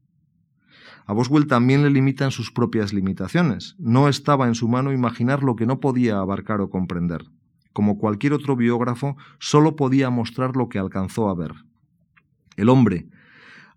[1.05, 3.77] A Boswell también le limitan sus propias limitaciones.
[3.79, 7.25] No estaba en su mano imaginar lo que no podía abarcar o comprender.
[7.79, 11.53] Como cualquier otro biógrafo, solo podía mostrar lo que alcanzó a ver.
[12.57, 13.07] El hombre,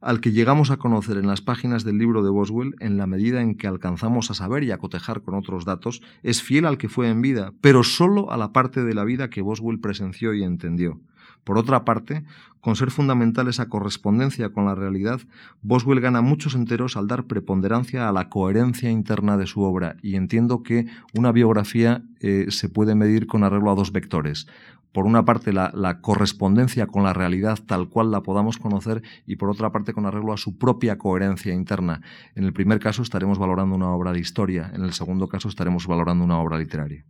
[0.02, 3.44] al que llegamos a conocer en las páginas del libro de Boswell, en la medida
[3.44, 6.90] en que alcanzamos a saber y a cotejar con otros datos, es fiel al que
[6.90, 10.42] fue en vida, pero solo a la parte de la vida que Boswell presenció y
[10.42, 11.00] entendió.
[11.44, 12.24] Por otra parte,
[12.60, 15.22] con ser fundamental esa correspondencia con la realidad,
[15.62, 20.16] Boswell gana muchos enteros al dar preponderancia a la coherencia interna de su obra, y
[20.16, 24.48] entiendo que una biografía eh, se puede medir con arreglo a dos vectores
[24.92, 29.50] por una parte, la, correspondencia con la realidad tal cual la podamos conocer y por
[29.50, 32.02] otra parte, con arreglo a su propia coherencia interna.
[32.36, 35.88] En el primer caso estaremos valorando una obra de historia, en el segundo caso estaremos
[35.88, 37.06] valorando una obra literaria.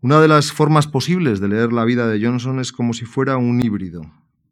[0.00, 3.36] Una de las formas posibles de leer la vida de Johnson es como si fuera
[3.36, 4.02] un híbrido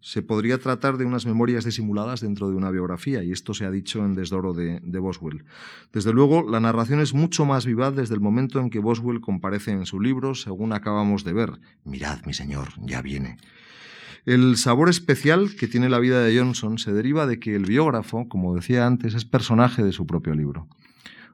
[0.07, 3.73] se podría tratar de unas memorias disimuladas dentro de una biografía, y esto se ha
[3.73, 5.45] dicho en Desdoro de, de, Boswell.
[5.93, 9.73] Desde luego, la narración es mucho más vivaz desde el momento en que Boswell comparece
[9.73, 11.59] en su libro, según acabamos de ver.
[11.83, 13.37] Mirad, mi señor, ya viene.
[14.27, 18.29] El sabor especial que tiene la vida de Johnson se deriva de que el biógrafo,
[18.29, 20.69] como decía antes, es personaje de su propio libro.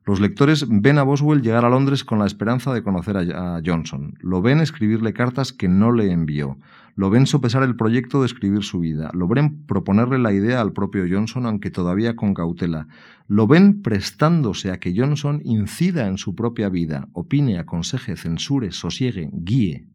[0.05, 4.14] Los lectores ven a Boswell llegar a Londres con la esperanza de conocer a Johnson.
[4.20, 6.59] Lo ven escribirle cartas que no le envió.
[6.94, 9.11] Lo ven sopesar el proyecto de escribir su vida.
[9.14, 12.88] Lo ven proponerle la idea al propio Johnson, aunque todavía con cautela.
[13.28, 19.30] Lo ven prestándose a que Johnson incida en su propia vida, opine, aconseje, censure, sosiegue,
[19.32, 19.86] guíe.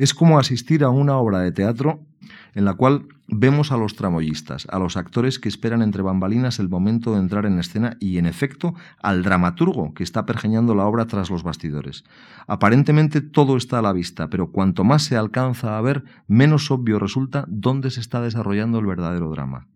[0.00, 2.00] Es como asistir a una obra de teatro
[2.54, 6.70] en la cual vemos a los tramoyistas, a los actores que esperan entre bambalinas el
[6.70, 11.06] momento de entrar en escena y, en efecto, al dramaturgo que está pergeñando la obra
[11.06, 12.04] tras los bastidores.
[12.46, 16.98] Aparentemente todo está a la vista, pero cuanto más se alcanza a ver, menos obvio
[16.98, 19.66] resulta dónde se está desarrollando el verdadero drama.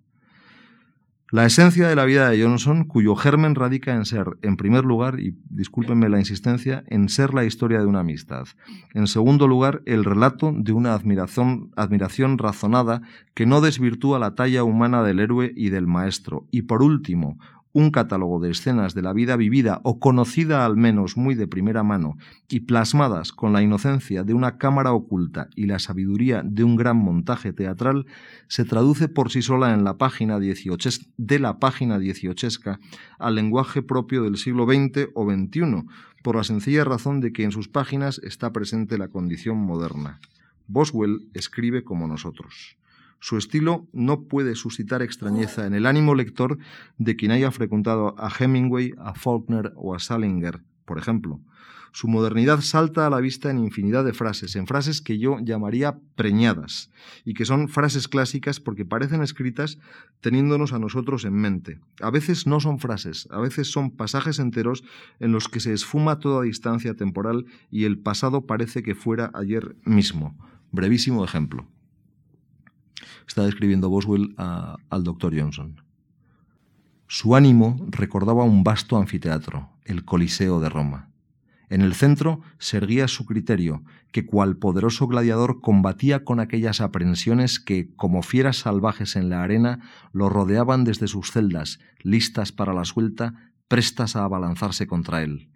[1.30, 5.18] La esencia de la vida de Johnson, cuyo germen radica en ser, en primer lugar,
[5.20, 8.44] y discúlpenme la insistencia, en ser la historia de una amistad.
[8.92, 13.00] En segundo lugar, el relato de una admiración, admiración razonada
[13.32, 16.46] que no desvirtúa la talla humana del héroe y del maestro.
[16.50, 17.38] Y por último,
[17.74, 21.82] un catálogo de escenas de la vida vivida o conocida al menos muy de primera
[21.82, 22.16] mano
[22.48, 26.96] y plasmadas con la inocencia de una cámara oculta y la sabiduría de un gran
[26.96, 28.06] montaje teatral,
[28.46, 32.78] se traduce por sí sola en la página de la página dieciochesca
[33.18, 35.84] al lenguaje propio del siglo XX o XXI,
[36.22, 40.20] por la sencilla razón de que en sus páginas está presente la condición moderna.
[40.68, 42.76] Boswell escribe como nosotros.
[43.24, 46.58] Su estilo no puede suscitar extrañeza en el ánimo lector
[46.98, 51.40] de quien haya frecuentado a Hemingway, a Faulkner o a Salinger, por ejemplo.
[51.90, 56.00] Su modernidad salta a la vista en infinidad de frases, en frases que yo llamaría
[56.16, 56.90] preñadas,
[57.24, 59.78] y que son frases clásicas porque parecen escritas
[60.20, 61.80] teniéndonos a nosotros en mente.
[62.02, 64.84] A veces no son frases, a veces son pasajes enteros
[65.18, 69.76] en los que se esfuma toda distancia temporal y el pasado parece que fuera ayer
[69.86, 70.36] mismo.
[70.72, 71.66] Brevísimo ejemplo
[73.26, 75.80] está describiendo Boswell al doctor Johnson.
[77.06, 81.10] Su ánimo recordaba un vasto anfiteatro, el Coliseo de Roma.
[81.68, 83.82] En el centro se erguía su criterio,
[84.12, 89.80] que cual poderoso gladiador combatía con aquellas aprensiones que, como fieras salvajes en la arena,
[90.12, 95.50] lo rodeaban desde sus celdas, listas para la suelta, prestas a abalanzarse contra él.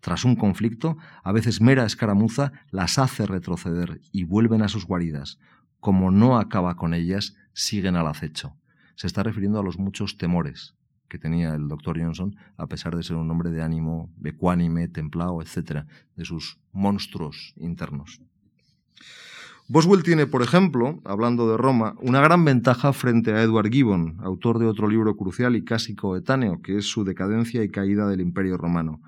[0.00, 5.38] Tras un conflicto, a veces mera escaramuza, las hace retroceder y vuelven a sus guaridas,
[5.80, 8.54] como no acaba con ellas, siguen al acecho.
[8.94, 10.74] Se está refiriendo a los muchos temores
[11.08, 15.40] que tenía el doctor Johnson, a pesar de ser un hombre de ánimo ecuánime, templado,
[15.42, 15.84] etc.,
[16.16, 18.20] de sus monstruos internos.
[19.70, 24.58] Boswell tiene, por ejemplo, hablando de Roma, una gran ventaja frente a Edward Gibbon, autor
[24.58, 28.56] de otro libro crucial y casi coetáneo, que es su decadencia y caída del Imperio
[28.56, 29.02] Romano.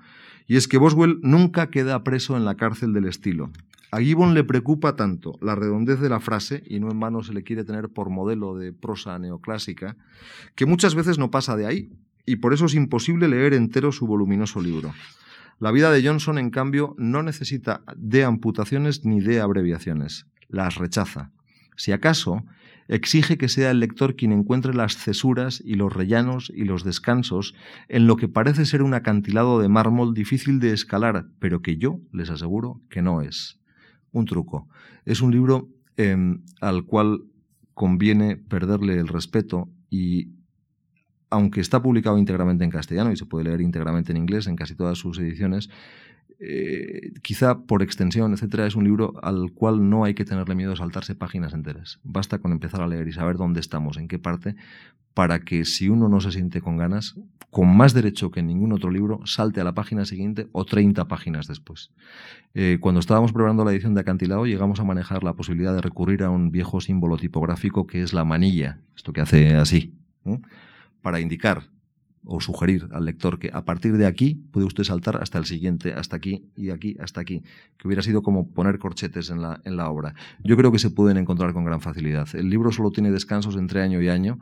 [0.45, 3.49] Y es que Boswell nunca queda preso en la cárcel del estilo.
[3.93, 7.33] A Gibbon le preocupa tanto la redondez de la frase, y no en vano se
[7.33, 9.97] le quiere tener por modelo de prosa neoclásica,
[10.55, 11.91] que muchas veces no pasa de ahí,
[12.25, 14.93] y por eso es imposible leer entero su voluminoso libro.
[15.59, 20.25] La vida de Johnson, en cambio, no necesita de amputaciones ni de abreviaciones.
[20.47, 21.31] Las rechaza.
[21.75, 22.45] Si acaso,
[22.87, 27.55] exige que sea el lector quien encuentre las cesuras y los rellanos y los descansos
[27.89, 31.99] en lo que parece ser un acantilado de mármol difícil de escalar, pero que yo
[32.13, 33.60] les aseguro que no es.
[34.11, 34.67] Un truco.
[35.05, 37.23] Es un libro em, al cual
[37.73, 40.29] conviene perderle el respeto y
[41.29, 44.75] aunque está publicado íntegramente en castellano y se puede leer íntegramente en inglés en casi
[44.75, 45.69] todas sus ediciones,
[46.43, 50.73] eh, quizá por extensión, etcétera, es un libro al cual no hay que tenerle miedo
[50.73, 51.99] a saltarse páginas enteras.
[52.03, 54.55] Basta con empezar a leer y saber dónde estamos, en qué parte,
[55.13, 57.15] para que si uno no se siente con ganas,
[57.51, 61.07] con más derecho que en ningún otro libro, salte a la página siguiente o 30
[61.07, 61.91] páginas después.
[62.55, 66.23] Eh, cuando estábamos preparando la edición de Acantilado, llegamos a manejar la posibilidad de recurrir
[66.23, 69.93] a un viejo símbolo tipográfico que es la manilla, esto que hace así,
[71.03, 71.69] para indicar
[72.23, 75.93] o sugerir al lector que a partir de aquí puede usted saltar hasta el siguiente,
[75.93, 77.43] hasta aquí y aquí, hasta aquí,
[77.77, 80.13] que hubiera sido como poner corchetes en la, en la obra.
[80.43, 82.27] Yo creo que se pueden encontrar con gran facilidad.
[82.33, 84.39] El libro solo tiene descansos entre año y año,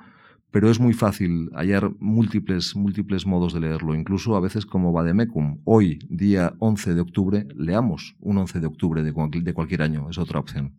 [0.51, 5.59] pero es muy fácil hallar múltiples, múltiples modos de leerlo, incluso a veces como Vademecum.
[5.63, 10.17] Hoy, día 11 de octubre, leamos un 11 de octubre de, de cualquier año, es
[10.17, 10.73] otra opción.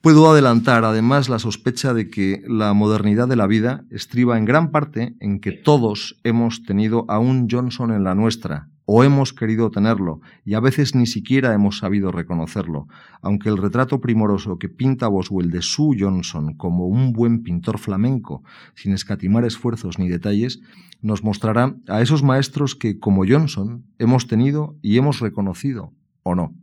[0.00, 4.70] Puedo adelantar además la sospecha de que la modernidad de la vida estriba en gran
[4.70, 9.72] parte en que todos hemos tenido a un Johnson en la nuestra, o hemos querido
[9.72, 12.86] tenerlo, y a veces ni siquiera hemos sabido reconocerlo,
[13.22, 18.44] aunque el retrato primoroso que pinta Boswell de su Johnson como un buen pintor flamenco,
[18.76, 20.60] sin escatimar esfuerzos ni detalles,
[21.02, 25.92] nos mostrará a esos maestros que, como Johnson, hemos tenido y hemos reconocido,
[26.22, 26.54] o no.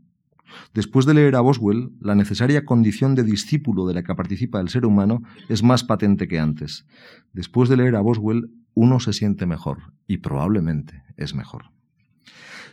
[0.73, 4.69] Después de leer a Boswell, la necesaria condición de discípulo de la que participa el
[4.69, 6.85] ser humano es más patente que antes.
[7.33, 11.71] Después de leer a Boswell, uno se siente mejor, y probablemente es mejor.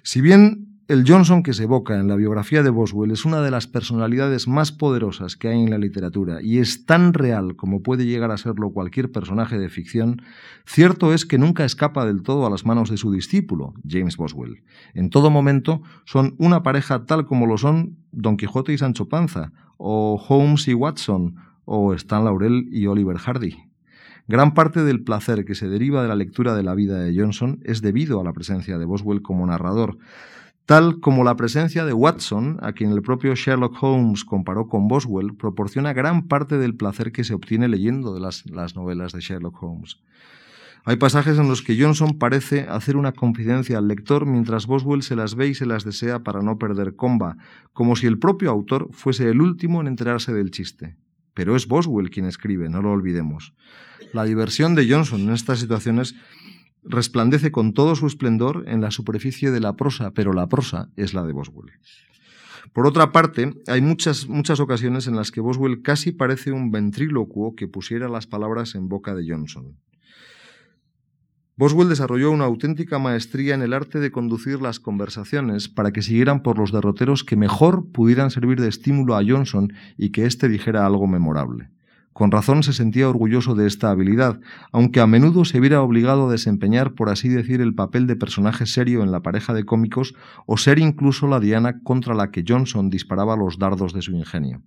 [0.02, 3.50] Si bien el Johnson que se evoca en la biografía de Boswell es una de
[3.50, 8.04] las personalidades más poderosas que hay en la literatura y es tan real como puede
[8.04, 10.20] llegar a serlo cualquier personaje de ficción,
[10.66, 14.64] cierto es que nunca escapa del todo a las manos de su discípulo, James Boswell.
[14.92, 19.52] En todo momento son una pareja tal como lo son Don Quijote y Sancho Panza,
[19.78, 23.56] o Holmes y Watson, o Stan Laurel y Oliver Hardy.
[24.28, 27.60] Gran parte del placer que se deriva de la lectura de la vida de Johnson
[27.62, 29.96] es debido a la presencia de Boswell como narrador,
[30.66, 35.34] tal como la presencia de Watson, a quien el propio Sherlock Holmes comparó con Boswell,
[35.34, 39.98] proporciona gran parte del placer que se obtiene leyendo de las, novelas de Sherlock Holmes.
[40.84, 45.14] Hay pasajes en los que Johnson parece hacer una confidencia al lector mientras Boswell se
[45.14, 47.36] las ve y se las desea para no perder comba,
[47.72, 50.96] como si el propio autor fuese el último en enterarse del chiste.
[51.34, 53.54] Pero es Boswell quien escribe, no lo olvidemos.
[54.12, 56.16] La diversión de Johnson en estas situaciones
[56.84, 61.14] resplandece con todo su esplendor en la superficie de la prosa, pero la prosa es
[61.14, 61.72] la de Boswell.
[62.72, 67.54] Por otra parte, hay muchas, muchas ocasiones en las que Boswell casi parece un ventrílocuo
[67.54, 69.76] que pusiera las palabras en boca de Johnson.
[71.54, 76.42] Boswell desarrolló una auténtica maestría en el arte de conducir las conversaciones para que siguieran
[76.42, 80.86] por los derroteros que mejor pudieran servir de estímulo a Johnson y que éste dijera
[80.86, 81.68] algo memorable.
[82.12, 84.38] Con razón se sentía orgulloso de esta habilidad,
[84.70, 88.66] aunque a menudo se viera obligado a desempeñar, por así decir, el papel de personaje
[88.66, 90.14] serio en la pareja de cómicos
[90.46, 94.62] o ser incluso la diana contra la que Johnson disparaba los dardos de su ingenio.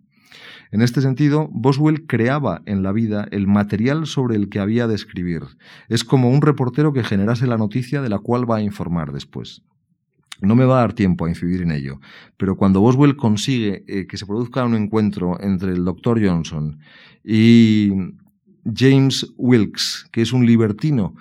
[0.72, 4.96] En este sentido, Boswell creaba en la vida el material sobre el que había de
[4.96, 5.44] escribir.
[5.88, 9.64] Es como un reportero que generase la noticia de la cual va a informar después.
[10.42, 12.00] No me va a dar tiempo a incidir en ello,
[12.38, 16.26] pero cuando Boswell consigue eh, que se produzca un encuentro entre el Dr.
[16.26, 16.80] Johnson
[17.24, 17.92] y
[18.66, 21.16] James Wilkes, que es un libertino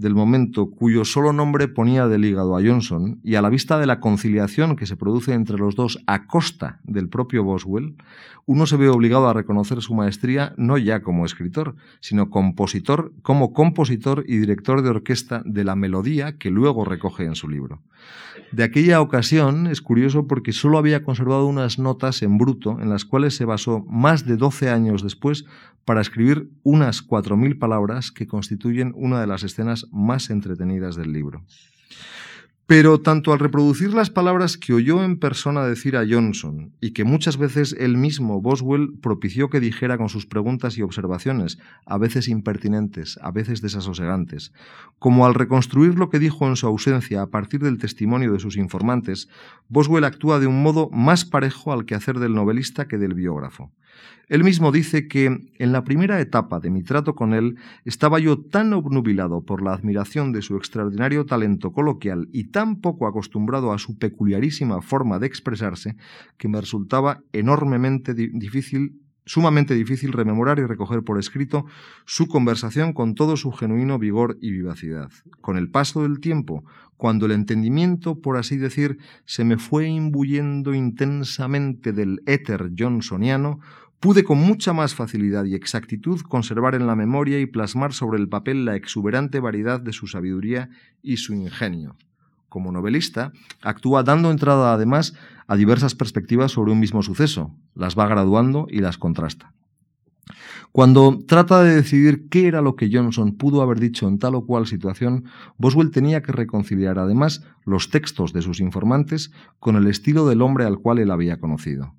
[0.00, 3.86] del momento cuyo solo nombre ponía del hígado a Johnson, y a la vista de
[3.86, 7.96] la conciliación que se produce entre los dos a costa del propio Boswell,
[8.46, 13.52] uno se ve obligado a reconocer su maestría no ya como escritor, sino compositor, como
[13.52, 17.80] compositor y director de orquesta de la melodía que luego recoge en su libro.
[18.52, 23.04] De aquella ocasión es curioso porque solo había conservado unas notas en bruto en las
[23.04, 25.44] cuales se basó más de 12 años después
[25.84, 31.44] para escribir unas 4.000 palabras que constituyen una de las escenas más entretenidas del libro.
[32.70, 37.02] Pero tanto al reproducir las palabras que oyó en persona decir a Johnson y que
[37.02, 42.28] muchas veces él mismo, Boswell, propició que dijera con sus preguntas y observaciones, a veces
[42.28, 44.52] impertinentes, a veces desasosegantes,
[45.00, 48.56] como al reconstruir lo que dijo en su ausencia a partir del testimonio de sus
[48.56, 49.28] informantes,
[49.68, 53.72] Boswell actúa de un modo más parejo al quehacer del novelista que del biógrafo.
[54.28, 58.40] Él mismo dice que en la primera etapa de mi trato con él estaba yo
[58.40, 63.78] tan obnubilado por la admiración de su extraordinario talento coloquial y tan poco acostumbrado a
[63.78, 65.96] su peculiarísima forma de expresarse
[66.38, 71.64] que me resultaba enormemente difícil sumamente difícil rememorar y recoger por escrito
[72.04, 75.10] su conversación con todo su genuino vigor y vivacidad.
[75.40, 76.64] Con el paso del tiempo,
[76.96, 83.60] cuando el entendimiento, por así decir, se me fue imbuyendo intensamente del éter johnsoniano,
[84.00, 88.28] pude con mucha más facilidad y exactitud conservar en la memoria y plasmar sobre el
[88.28, 90.70] papel la exuberante variedad de su sabiduría
[91.02, 91.96] y su ingenio.
[92.48, 93.32] Como novelista,
[93.62, 95.14] actúa dando entrada además
[95.46, 99.52] a diversas perspectivas sobre un mismo suceso, las va graduando y las contrasta.
[100.72, 104.46] Cuando trata de decidir qué era lo que Johnson pudo haber dicho en tal o
[104.46, 105.24] cual situación,
[105.58, 110.64] Boswell tenía que reconciliar además los textos de sus informantes con el estilo del hombre
[110.64, 111.94] al cual él había conocido.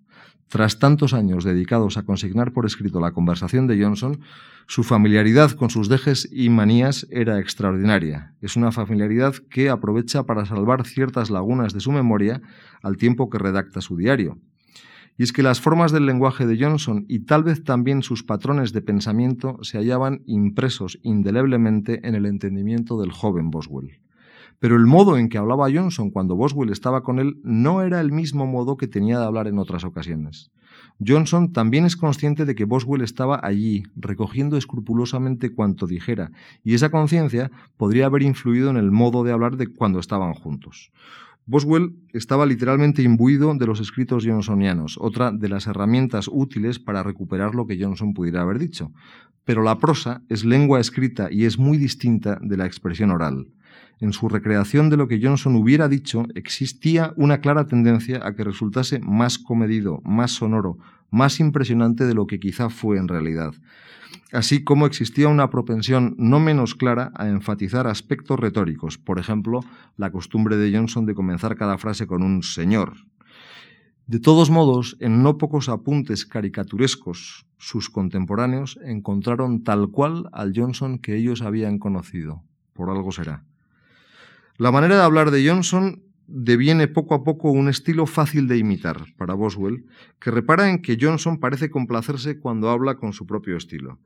[0.52, 4.20] Tras tantos años dedicados a consignar por escrito la conversación de Johnson,
[4.68, 8.36] su familiaridad con sus dejes y manías era extraordinaria.
[8.42, 12.42] Es una familiaridad que aprovecha para salvar ciertas lagunas de su memoria
[12.84, 14.40] al tiempo que redacta su diario.
[15.18, 18.74] Y es que las formas del lenguaje de Johnson y tal vez también sus patrones
[18.74, 24.02] de pensamiento se hallaban impresos indeleblemente en el entendimiento del joven Boswell.
[24.62, 28.12] Pero el modo en que hablaba Johnson cuando Boswell estaba con él no era el
[28.12, 30.52] mismo modo que tenía de hablar en otras ocasiones.
[31.04, 36.30] Johnson también es consciente de que Boswell estaba allí, recogiendo escrupulosamente cuanto dijera,
[36.64, 40.92] y esa conciencia podría haber influido en el modo de hablar de cuando estaban juntos.
[41.48, 47.56] Boswell estaba literalmente imbuido de los escritos johnsonianos, otra de las herramientas útiles para recuperar
[47.56, 48.92] lo que Johnson pudiera haber dicho.
[49.44, 53.48] Pero la prosa es lengua escrita y es muy distinta de la expresión oral
[54.02, 58.44] en su recreación de lo que Johnson hubiera dicho, existía una clara tendencia a que
[58.44, 60.78] resultase más comedido, más sonoro,
[61.12, 63.54] más impresionante de lo que quizá fue en realidad,
[64.32, 69.60] así como existía una propensión no menos clara a enfatizar aspectos retóricos, por ejemplo,
[69.98, 72.94] la costumbre de Johnson de comenzar cada frase con un señor.
[74.08, 80.98] De todos modos, en no pocos apuntes caricaturescos, sus contemporáneos encontraron tal cual al Johnson
[80.98, 82.44] que ellos habían conocido.
[82.74, 83.46] Por algo será.
[84.62, 89.06] La manera de hablar de Johnson deviene poco a poco un estilo fácil de imitar
[89.18, 89.88] para Boswell,
[90.20, 93.98] que repara en que Johnson parece complacerse cuando habla con su propio estilo.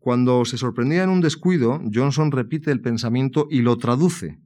[0.00, 4.40] Cuando se sorprendía en un descuido, Johnson repite el pensamiento y lo traduce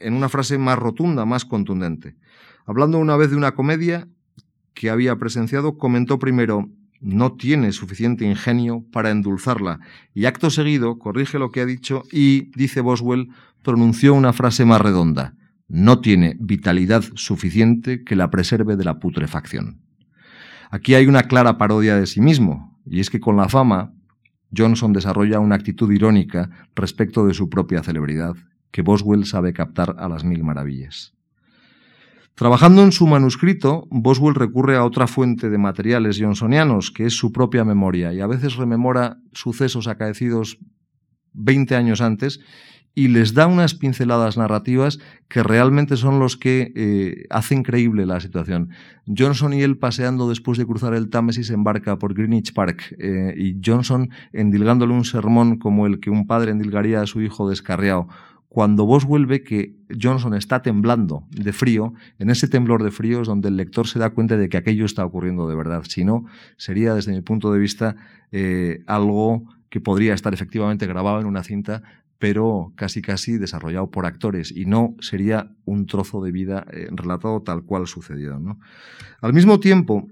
[0.00, 2.16] en una frase más rotunda, más contundente.
[2.64, 4.08] Hablando una vez de una comedia
[4.72, 6.70] que había presenciado, comentó primero,
[7.00, 9.80] no tiene suficiente ingenio para endulzarla,
[10.14, 13.28] y acto seguido corrige lo que ha dicho y, dice Boswell,
[13.62, 15.34] pronunció una frase más redonda.
[15.68, 19.82] No tiene vitalidad suficiente que la preserve de la putrefacción.
[20.70, 23.92] Aquí hay una clara parodia de sí mismo, y es que con la fama,
[24.56, 28.34] Johnson desarrolla una actitud irónica respecto de su propia celebridad,
[28.70, 31.14] que Boswell sabe captar a las mil maravillas.
[32.34, 37.32] Trabajando en su manuscrito, Boswell recurre a otra fuente de materiales johnsonianos, que es su
[37.32, 40.58] propia memoria, y a veces rememora sucesos acaecidos
[41.32, 42.40] 20 años antes
[42.98, 48.18] y les da unas pinceladas narrativas que realmente son los que eh, hacen creíble la
[48.18, 48.70] situación.
[49.06, 53.60] Johnson y él paseando después de cruzar el Támesis embarca por Greenwich Park eh, y
[53.64, 58.08] Johnson endilgándole un sermón como el que un padre endilgaría a su hijo descarriado.
[58.48, 63.28] Cuando Boswell ve que Johnson está temblando de frío, en ese temblor de frío es
[63.28, 65.84] donde el lector se da cuenta de que aquello está ocurriendo de verdad.
[65.86, 66.24] Si no,
[66.56, 67.94] sería desde mi punto de vista
[68.32, 71.82] eh, algo que podría estar efectivamente grabado en una cinta,
[72.18, 77.42] pero casi casi desarrollado por actores y no sería un trozo de vida eh, relatado
[77.42, 78.38] tal cual sucedió.
[79.20, 80.08] Al mismo tiempo,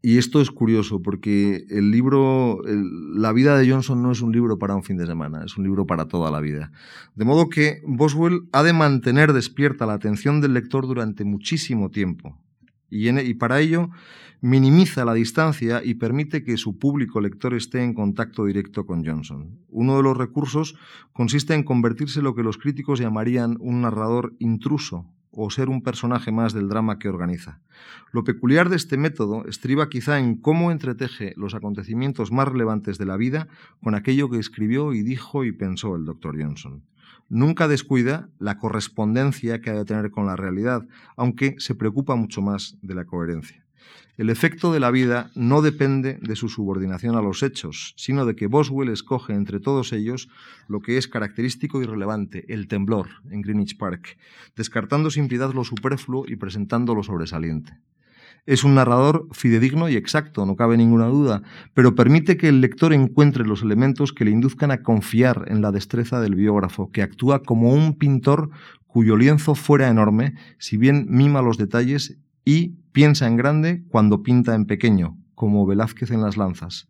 [0.00, 4.58] y esto es curioso porque el libro, la vida de Johnson no es un libro
[4.58, 6.70] para un fin de semana, es un libro para toda la vida.
[7.16, 12.38] De modo que Boswell ha de mantener despierta la atención del lector durante muchísimo tiempo.
[12.90, 13.90] Y para ello
[14.40, 19.58] minimiza la distancia y permite que su público lector esté en contacto directo con Johnson.
[19.68, 20.76] Uno de los recursos
[21.12, 25.82] consiste en convertirse en lo que los críticos llamarían un narrador intruso o ser un
[25.82, 27.60] personaje más del drama que organiza.
[28.12, 33.06] Lo peculiar de este método estriba quizá en cómo entreteje los acontecimientos más relevantes de
[33.06, 33.48] la vida
[33.82, 36.82] con aquello que escribió y dijo y pensó el doctor Johnson.
[37.28, 40.86] Nunca descuida la correspondencia que ha de tener con la realidad,
[41.16, 43.64] aunque se preocupa mucho más de la coherencia.
[44.16, 48.34] El efecto de la vida no depende de su subordinación a los hechos, sino de
[48.34, 50.28] que Boswell escoge entre todos ellos
[50.66, 54.18] lo que es característico y relevante, el temblor, en Greenwich Park,
[54.56, 57.78] descartando sin piedad lo superfluo y presentando lo sobresaliente.
[58.48, 61.42] Es un narrador fidedigno y exacto, no cabe ninguna duda,
[61.74, 65.70] pero permite que el lector encuentre los elementos que le induzcan a confiar en la
[65.70, 68.48] destreza del biógrafo, que actúa como un pintor
[68.86, 74.54] cuyo lienzo fuera enorme, si bien mima los detalles y piensa en grande cuando pinta
[74.54, 76.88] en pequeño, como Velázquez en las lanzas.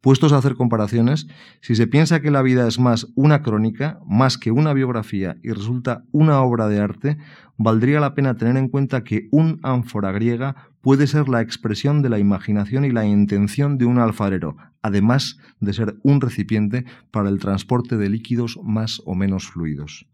[0.00, 1.26] Puestos a hacer comparaciones,
[1.60, 5.50] si se piensa que la vida es más una crónica, más que una biografía y
[5.50, 7.18] resulta una obra de arte,
[7.56, 12.10] valdría la pena tener en cuenta que un ánfora griega puede ser la expresión de
[12.10, 17.40] la imaginación y la intención de un alfarero, además de ser un recipiente para el
[17.40, 20.06] transporte de líquidos más o menos fluidos.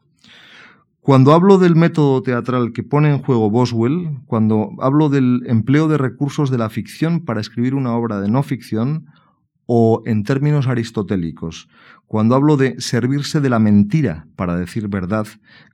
[1.02, 5.98] Cuando hablo del método teatral que pone en juego Boswell, cuando hablo del empleo de
[5.98, 9.06] recursos de la ficción para escribir una obra de no ficción,
[9.66, 11.68] o en términos aristotélicos,
[12.06, 15.26] cuando hablo de servirse de la mentira para decir verdad,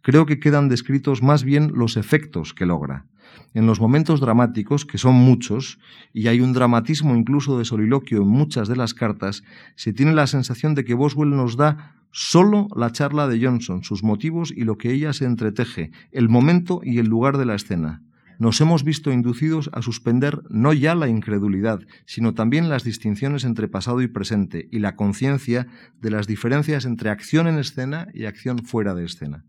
[0.03, 3.07] creo que quedan descritos más bien los efectos que logra.
[3.55, 5.79] En los momentos dramáticos, que son muchos,
[6.13, 9.43] y hay un dramatismo incluso de soliloquio en muchas de las cartas,
[9.75, 14.03] se tiene la sensación de que Boswell nos da Solo la charla de Johnson, sus
[14.03, 18.03] motivos y lo que ella se entreteje, el momento y el lugar de la escena.
[18.39, 23.67] Nos hemos visto inducidos a suspender no ya la incredulidad, sino también las distinciones entre
[23.67, 25.67] pasado y presente y la conciencia
[26.01, 29.45] de las diferencias entre acción en escena y acción fuera de escena.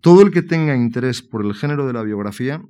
[0.00, 2.62] Todo el que tenga interés por el género de la biografía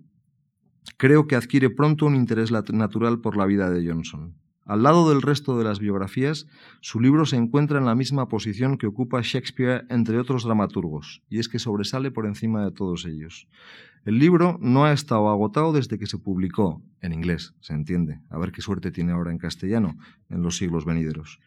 [0.96, 4.38] creo que adquiere pronto un interés natural por la vida de Johnson.
[4.64, 6.46] Al lado del resto de las biografías,
[6.80, 11.38] su libro se encuentra en la misma posición que ocupa Shakespeare entre otros dramaturgos, y
[11.38, 13.46] es que sobresale por encima de todos ellos.
[14.04, 18.38] El libro no ha estado agotado desde que se publicó, en inglés, se entiende, a
[18.38, 19.96] ver qué suerte tiene ahora en castellano,
[20.28, 21.40] en los siglos venideros.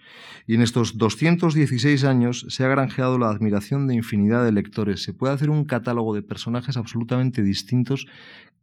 [0.47, 5.03] Y en estos 216 años se ha granjeado la admiración de infinidad de lectores.
[5.03, 8.07] Se puede hacer un catálogo de personajes absolutamente distintos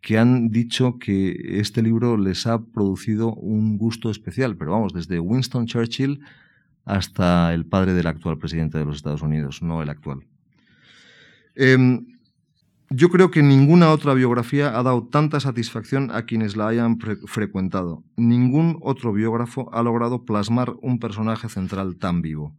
[0.01, 5.21] que han dicho que este libro les ha producido un gusto especial, pero vamos, desde
[5.21, 6.21] Winston Churchill
[6.85, 10.27] hasta el padre del actual presidente de los Estados Unidos, no el actual.
[11.55, 12.07] Em,
[12.91, 18.03] yo creo que ninguna otra biografía ha dado tanta satisfacción a quienes la hayan frecuentado.
[18.17, 22.55] Ningún otro biógrafo ha logrado plasmar un personaje central tan vivo.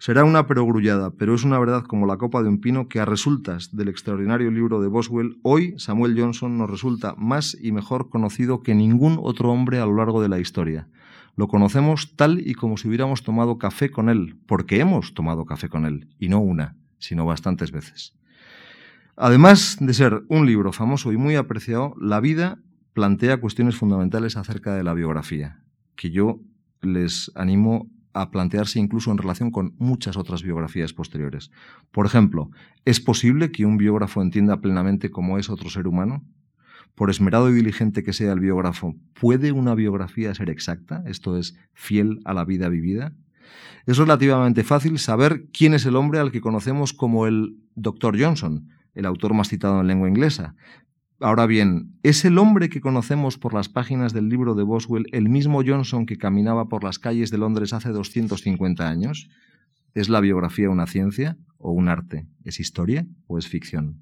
[0.00, 3.04] Será una perogrullada, pero es una verdad como la copa de un pino que a
[3.04, 8.62] resultas del extraordinario libro de Boswell, hoy Samuel Johnson nos resulta más y mejor conocido
[8.62, 10.88] que ningún otro hombre a lo largo de la historia.
[11.34, 15.68] Lo conocemos tal y como si hubiéramos tomado café con él, porque hemos tomado café
[15.68, 18.17] con él, y no una, sino bastantes veces.
[19.20, 22.60] Además de ser un libro famoso y muy apreciado, La vida
[22.92, 25.64] plantea cuestiones fundamentales acerca de la biografía,
[25.96, 26.38] que yo
[26.82, 31.50] les animo a plantearse incluso en relación con muchas otras biografías posteriores.
[31.90, 32.52] Por ejemplo,
[32.84, 36.24] ¿es posible que un biógrafo entienda plenamente cómo es otro ser humano?
[36.94, 41.02] Por esmerado y diligente que sea el biógrafo, ¿puede una biografía ser exacta?
[41.06, 43.16] Esto es, fiel a la vida vivida.
[43.84, 48.16] Es relativamente fácil saber quién es el hombre al que conocemos como el Dr.
[48.20, 50.54] Johnson, el autor más citado en lengua inglesa,
[51.20, 55.28] Ahora bien, ¿es el hombre que conocemos por las páginas del libro de Boswell el
[55.28, 59.28] mismo Johnson que caminaba por las calles de Londres hace 250 años?
[59.94, 62.28] ¿Es la biografía una ciencia o un arte?
[62.44, 64.00] ¿Es historia o es ficción?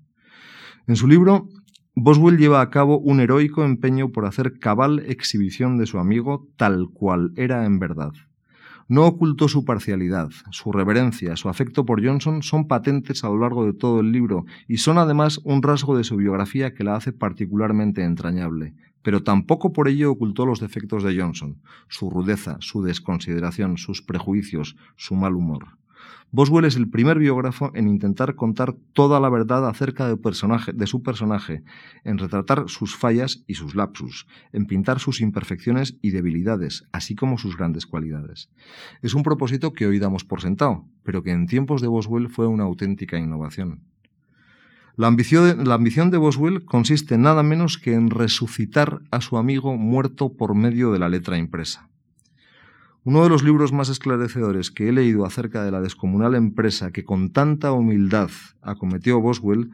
[0.86, 1.48] En su libro,
[1.94, 6.90] Boswell lleva a cabo un heroico empeño por hacer cabal exhibición de su amigo tal
[6.92, 8.12] cual era en verdad.
[8.88, 13.66] No ocultó su parcialidad, su reverencia, su afecto por Johnson son patentes a lo largo
[13.66, 17.12] de todo el libro y son además un rasgo de su biografía que la hace
[17.12, 18.74] particularmente entrañable.
[19.02, 24.76] Pero tampoco por ello ocultó los defectos de Johnson, su rudeza, su desconsideración, sus prejuicios,
[24.96, 25.66] su mal humor.
[26.32, 31.62] Boswell es el primer biógrafo en intentar contar toda la verdad acerca de, su personaje,
[32.04, 37.38] en retratar sus fallas y sus lapsus, en pintar sus imperfecciones y debilidades, así como
[37.38, 38.50] sus grandes cualidades.
[39.02, 42.46] Es un propósito que hoy damos por sentado, pero que en tiempos de Boswell fue
[42.46, 43.82] una auténtica innovación.
[44.96, 50.54] La ambición de Boswell consiste nada menos que en resucitar a su amigo muerto por
[50.54, 51.90] medio de la letra impresa.
[53.06, 57.04] Uno de los libros más esclarecedores que he leído acerca de la descomunal empresa que
[57.04, 58.30] con tanta humildad
[58.62, 59.70] acometió Boswell,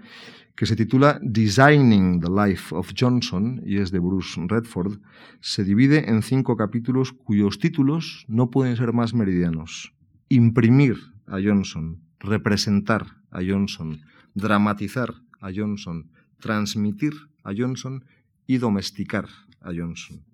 [0.54, 5.00] que se titula Designing the Life of Johnson y es de Bruce Redford,
[5.40, 9.94] se divide en cinco capítulos cuyos títulos no pueden ser más meridianos.
[10.28, 14.02] Imprimir a Johnson, representar a Johnson,
[14.34, 15.09] dramatizar
[15.40, 17.14] a Johnson, transmitir
[17.44, 18.04] a Johnson
[18.46, 19.26] y domesticar
[19.62, 20.31] a Johnson.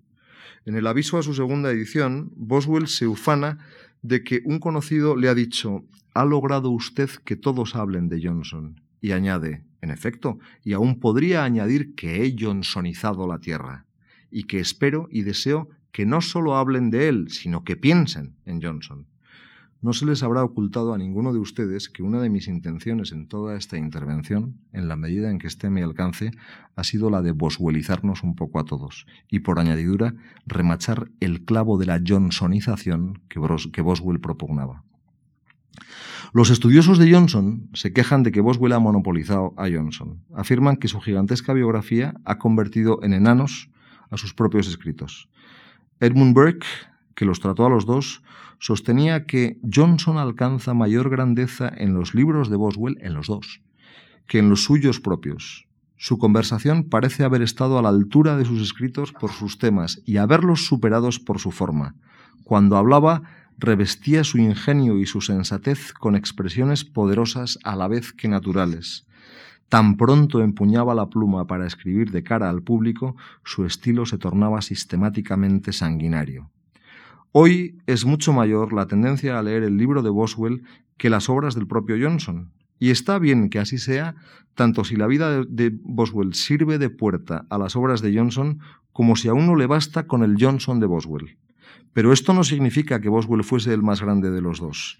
[0.65, 3.59] En el aviso a su segunda edición, Boswell se ufana
[4.01, 8.81] de que un conocido le ha dicho, ha logrado usted que todos hablen de Johnson.
[9.01, 13.85] Y añade, en efecto, y aún podría añadir que he johnsonizado la tierra.
[14.31, 18.61] y que espero y deseo que no solo hablen de él, sino que piensen en
[18.61, 19.07] Johnson.
[19.81, 23.27] No se les habrá ocultado a ninguno de ustedes que una de mis intenciones en
[23.27, 26.31] toda esta intervención, en la medida en que esté a mi alcance,
[26.75, 30.15] ha sido la de boswellizarnos un poco a todos y, por añadidura,
[30.45, 34.83] remachar el clavo de la johnsonización que, Boswell propugnaba.
[36.33, 40.25] Los estudiosos de Johnson se quejan de que Boswell ha monopolizado a Johnson.
[40.35, 43.69] Afirman que su gigantesca biografía ha convertido en enanos
[44.09, 45.29] a sus propios escritos.
[46.01, 46.67] Edmund Burke,
[47.19, 48.23] que los trató a los dos,
[48.59, 53.61] sostenía que Johnson alcanza mayor grandeza en los libros de Boswell, en los dos,
[54.25, 55.67] que en los suyos propios.
[55.97, 60.15] Su conversación parece haber estado a la altura de sus escritos por sus temas y
[60.15, 61.93] haberlos superados por su forma.
[62.45, 63.23] Cuando hablaba,
[63.57, 69.05] revestía su ingenio y su sensatez con expresiones poderosas a la vez que naturales.
[69.67, 74.61] Tan pronto empuñaba la pluma para escribir de cara al público, su estilo se tornaba
[74.61, 76.49] sistemáticamente sanguinario.
[77.31, 80.63] Hoy es mucho mayor la tendencia a leer el libro de Boswell
[80.97, 82.51] que las obras del propio Johnson.
[82.79, 84.15] Y está bien que así sea,
[84.55, 88.59] tanto si la vida de Boswell sirve de puerta a las obras de Johnson,
[88.93, 91.37] como si a uno le basta con el Johnson de Boswell.
[91.93, 94.99] Pero esto no significa que Boswell fuese el más grande de los dos.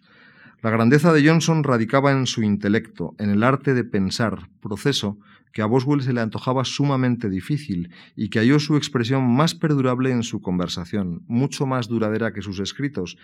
[0.61, 5.17] La grandeza de Johnson radicaba en su intelecto, en el arte de pensar, proceso
[5.53, 10.11] que a Boswell se le antojaba sumamente difícil y que halló su expresión más perdurable
[10.11, 13.17] en su conversación, mucho más duradera que sus escritos,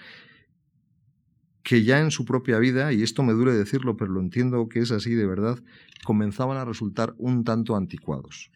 [1.62, 4.80] que ya en su propia vida, y esto me duele decirlo, pero lo entiendo que
[4.80, 5.60] es así de verdad,
[6.06, 8.50] comenzaban a resultar un tanto anticuados.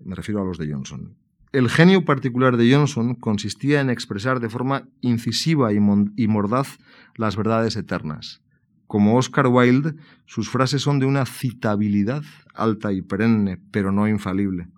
[0.00, 1.19] Me refiero a los de Johnson.
[1.52, 6.78] El genio particular de Johnson consistía en expresar de forma incisiva y, mordaz
[7.16, 8.40] las verdades eternas.
[8.86, 9.94] Como Oscar Wilde,
[10.26, 12.22] sus frases son de una citabilidad
[12.54, 14.68] alta y perenne, pero no infalible.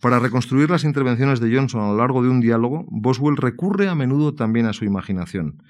[0.00, 3.96] Para reconstruir las intervenciones de Johnson a lo largo de un diálogo, Boswell recurre a
[3.96, 5.60] menudo también a su imaginación.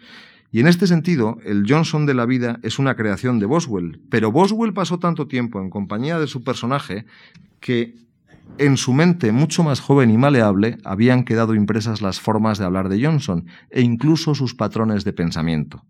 [0.52, 4.32] Y en este sentido, el Johnson de la vida es una creación de Boswell, pero
[4.32, 7.06] Boswell pasó tanto tiempo en compañía de su personaje
[7.60, 8.05] que
[8.58, 12.88] en su mente mucho más joven y maleable habían quedado impresas las formas de hablar
[12.88, 15.84] de Johnson e incluso sus patrones de pensamiento.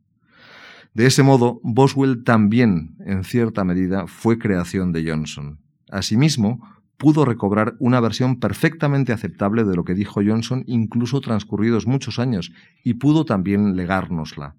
[0.94, 5.60] De ese modo, Boswell también, en cierta medida, fue creación de Johnson.
[5.90, 6.60] Asimismo,
[6.96, 12.52] pudo recobrar una versión perfectamente aceptable de lo que dijo Johnson incluso transcurridos muchos años,
[12.82, 14.56] y pudo también legárnosla.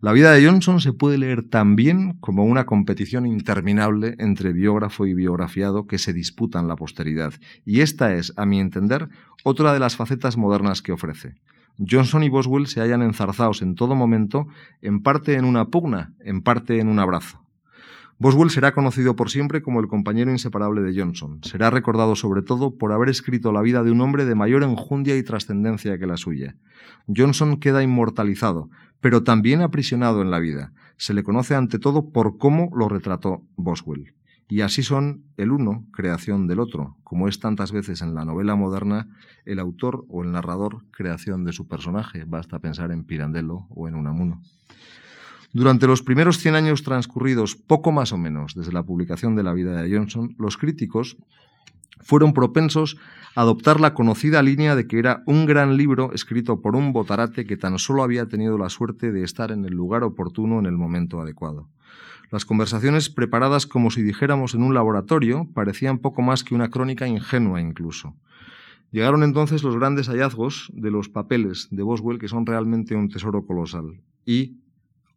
[0.00, 5.14] La vida de Johnson se puede leer también como una competición interminable entre biógrafo y
[5.14, 7.34] biografiado que se disputan la posteridad,
[7.64, 9.08] y esta es, a mi entender,
[9.44, 11.34] otra de las facetas modernas que ofrece.
[11.78, 14.46] Johnson y Boswell se hallan enzarzados en todo momento,
[14.82, 17.41] en parte en una pugna, en parte en un abrazo.
[18.22, 21.40] Boswell será conocido por siempre como el compañero inseparable de Johnson.
[21.42, 25.16] Será recordado sobre todo por haber escrito la vida de un hombre de mayor enjundia
[25.16, 26.54] y trascendencia que la suya.
[27.08, 28.70] Johnson queda inmortalizado,
[29.00, 30.72] pero también aprisionado en la vida.
[30.98, 34.14] Se le conoce ante todo por cómo lo retrató Boswell.
[34.48, 38.54] Y así son el uno creación del otro, como es tantas veces en la novela
[38.54, 39.08] moderna
[39.46, 42.22] el autor o el narrador creación de su personaje.
[42.24, 44.42] Basta pensar en Pirandello o en Unamuno.
[45.54, 49.52] Durante los primeros 100 años transcurridos, poco más o menos desde la publicación de la
[49.52, 51.18] vida de Johnson, los críticos
[52.00, 52.96] fueron propensos
[53.34, 57.44] a adoptar la conocida línea de que era un gran libro escrito por un botarate
[57.44, 60.78] que tan solo había tenido la suerte de estar en el lugar oportuno en el
[60.78, 61.68] momento adecuado.
[62.30, 67.06] Las conversaciones preparadas como si dijéramos en un laboratorio parecían poco más que una crónica
[67.06, 68.16] ingenua incluso.
[68.90, 73.44] Llegaron entonces los grandes hallazgos de los papeles de Boswell que son realmente un tesoro
[73.44, 74.61] colosal y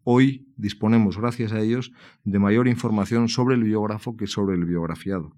[0.06, 1.92] hoy disponemos, gracias a ellos,
[2.24, 5.34] de mayor información sobre el biógrafo que sobre el biografiado.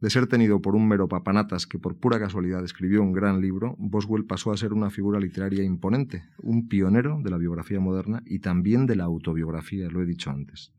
[0.00, 3.76] De ser tenido por un mero papanatas que por pura casualidad escribió un gran libro,
[3.78, 8.40] Boswell pasó a ser una figura literaria imponente, un pionero de la biografía moderna y
[8.40, 10.72] también de la autobiografía, lo he dicho antes.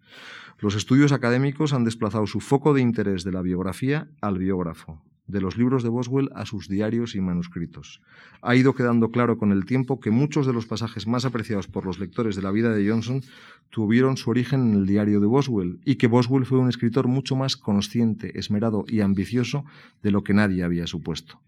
[0.60, 5.42] Los estudios académicos han desplazado su foco de interés de la biografía al biógrafo, de
[5.42, 8.02] los libros de Boswell a sus diarios y manuscritos.
[8.42, 11.86] Ha ido quedando claro con el tiempo que muchos de los pasajes más apreciados por
[11.86, 13.22] los lectores de la vida de Johnson
[13.70, 17.36] tuvieron su origen en el diario de Boswell y que Boswell fue un escritor mucho
[17.36, 19.66] más consciente, esmerado y ambicioso
[20.04, 21.40] de lo que nadie había supuesto.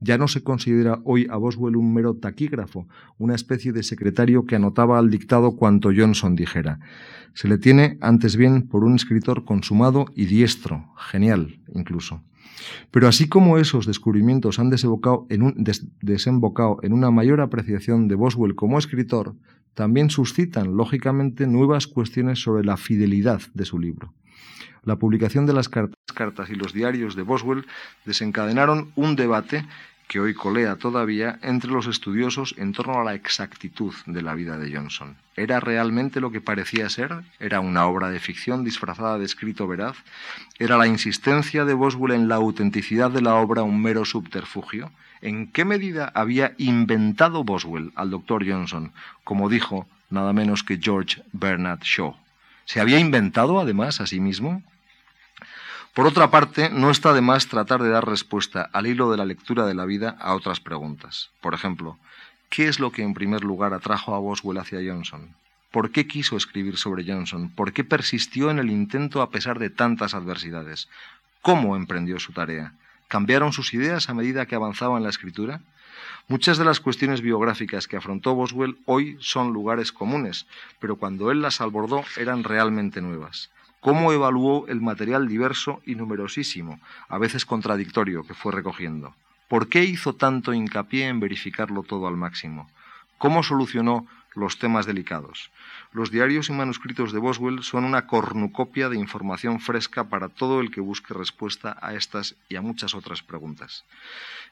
[0.00, 2.86] Ya no se considera hoy a Boswell un mero taquígrafo,
[3.18, 6.80] una especie de secretario que anotaba al dictado cuanto Johnson dijera.
[7.34, 12.22] Se le tiene antes bien por un escritor consumado y diestro, genial incluso.
[12.90, 15.26] Pero así como esos descubrimientos han desembocado
[16.82, 19.34] en, una mayor apreciación de Boswell como escritor,
[19.74, 24.12] también suscitan, lógicamente, nuevas cuestiones sobre la fidelidad de su libro.
[24.84, 27.66] La publicación de las cartas y los diarios de Boswell
[28.04, 29.64] desencadenaron un debate
[30.12, 34.58] que hoy colea todavía entre los estudiosos en torno a la exactitud de la vida
[34.58, 35.16] de Johnson.
[35.36, 37.22] ¿Era realmente lo que parecía ser?
[37.40, 39.96] ¿Era una obra de ficción disfrazada de escrito veraz?
[40.58, 44.90] ¿Era la insistencia de Boswell en la autenticidad de la obra un mero subterfugio?
[45.22, 48.92] ¿En qué medida había inventado Boswell al doctor Johnson,
[49.24, 52.21] como dijo nada menos que George Bernard Shaw?
[52.64, 54.62] ¿Se había inventado además a sí mismo?
[55.94, 59.26] Por otra parte, no está de más tratar de dar respuesta al hilo de la
[59.26, 61.30] lectura de la vida a otras preguntas.
[61.42, 61.98] Por ejemplo,
[62.48, 65.36] ¿qué es lo que en primer lugar atrajo a Boswell hacia Johnson?
[65.70, 67.50] ¿Por qué quiso escribir sobre Johnson?
[67.50, 70.88] ¿Por qué persistió en el intento a pesar de tantas adversidades?
[71.42, 72.72] ¿Cómo emprendió su tarea?
[73.08, 75.60] ¿Cambiaron sus ideas a medida que avanzaba en la escritura?
[76.32, 80.46] Muchas de las cuestiones biográficas que afrontó Boswell hoy son lugares comunes,
[80.80, 83.50] pero cuando él las abordó eran realmente nuevas
[83.80, 86.80] cómo evaluó el material diverso y numerosísimo,
[87.10, 89.14] a veces contradictorio, que fue recogiendo.
[89.46, 92.70] ¿Por qué hizo tanto hincapié en verificarlo todo al máximo?
[93.22, 95.52] ¿Cómo solucionó los temas delicados?
[95.92, 100.72] Los diarios y manuscritos de Boswell son una cornucopia de información fresca para todo el
[100.72, 103.84] que busque respuesta a estas y a muchas otras preguntas.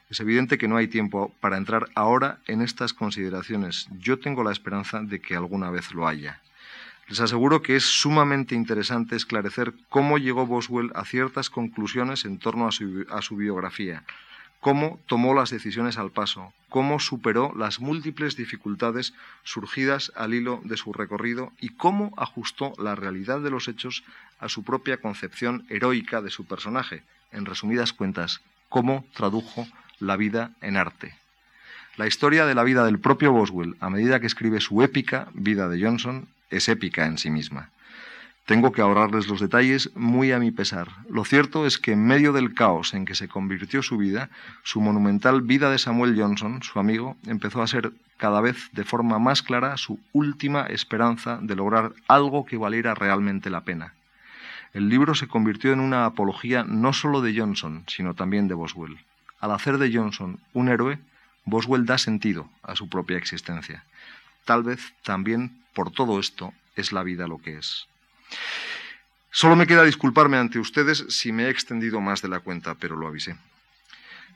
[0.09, 3.89] Es evidente que no hay tiempo para entrar ahora en estas consideraciones.
[3.99, 6.39] Yo tengo la esperanza de que alguna vez lo haya.
[7.09, 12.69] Les aseguro que es sumamente interesante esclarecer cómo llegó Boswell a ciertas conclusiones en torno
[12.69, 14.05] a su, biografía,
[14.61, 19.13] cómo tomó las decisiones al paso, cómo superó las múltiples dificultades
[19.43, 24.03] surgidas al hilo de su recorrido y cómo ajustó la realidad de los hechos
[24.39, 27.03] a su propia concepción heroica de su personaje.
[27.31, 29.67] En resumidas cuentas, cómo tradujo
[29.99, 31.15] la vida en arte.
[31.97, 35.69] La historia de la vida del propio Boswell, a medida que escribe su épica Vida
[35.69, 37.71] de Johnson, es épica en sí misma.
[38.45, 40.87] Tengo que ahorrarles los detalles muy a mi pesar.
[41.09, 44.29] Lo cierto es que en medio del caos en que se convirtió su vida,
[44.63, 49.19] su monumental vida de Samuel Johnson, su amigo, empezó a ser cada vez de forma
[49.19, 53.93] más clara su última esperanza de lograr algo que valiera realmente la pena.
[54.73, 58.99] El libro se convirtió en una apología no solo de Johnson, sino también de Boswell.
[59.39, 60.99] Al hacer de Johnson un héroe,
[61.45, 63.83] Boswell da sentido a su propia existencia.
[64.45, 67.87] Tal vez también por todo esto es la vida lo que es.
[69.31, 72.95] Solo me queda disculparme ante ustedes si me he extendido más de la cuenta, pero
[72.95, 73.35] lo avisé.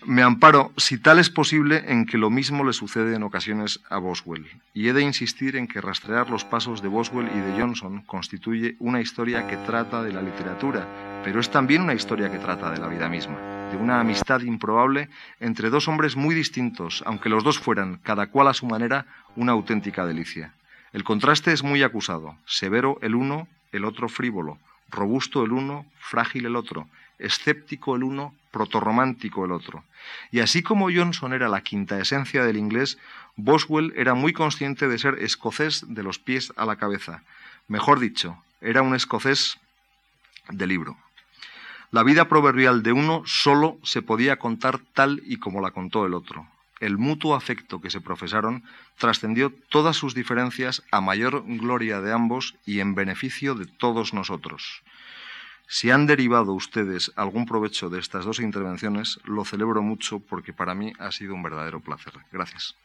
[0.05, 3.97] Me amparo, si tal es posible, en que lo mismo le sucede en ocasiones a
[3.97, 8.03] Boswell, y he de insistir en que rastrear los pasos de Boswell y de Johnson
[8.03, 12.69] constituye una historia que trata de la literatura, pero es también una historia que trata
[12.69, 15.09] de la vida misma, de una amistad improbable
[15.39, 19.53] entre dos hombres muy distintos, aunque los dos fueran, cada cual a su manera, una
[19.53, 20.53] auténtica delicia.
[20.93, 24.57] El contraste es muy acusado, severo el uno, el otro frívolo,
[24.89, 26.87] robusto el uno, frágil el otro,
[27.19, 29.83] escéptico el uno, protorromántico el otro.
[30.31, 32.97] Y así como Johnson era la quinta esencia del inglés,
[33.35, 37.23] Boswell era muy consciente de ser escocés de los pies a la cabeza.
[37.67, 39.57] Mejor dicho, era un escocés
[40.49, 40.97] de libro.
[41.91, 46.13] La vida proverbial de uno solo se podía contar tal y como la contó el
[46.13, 46.47] otro
[46.79, 48.63] el mutuo afecto que se profesaron
[48.97, 54.83] trascendió todas sus diferencias a mayor gloria de ambos y en beneficio de todos nosotros.
[55.67, 60.75] Si han derivado ustedes algún provecho de estas dos intervenciones, lo celebro mucho porque para
[60.75, 62.13] mí ha sido un verdadero placer.
[62.31, 62.75] Gracias.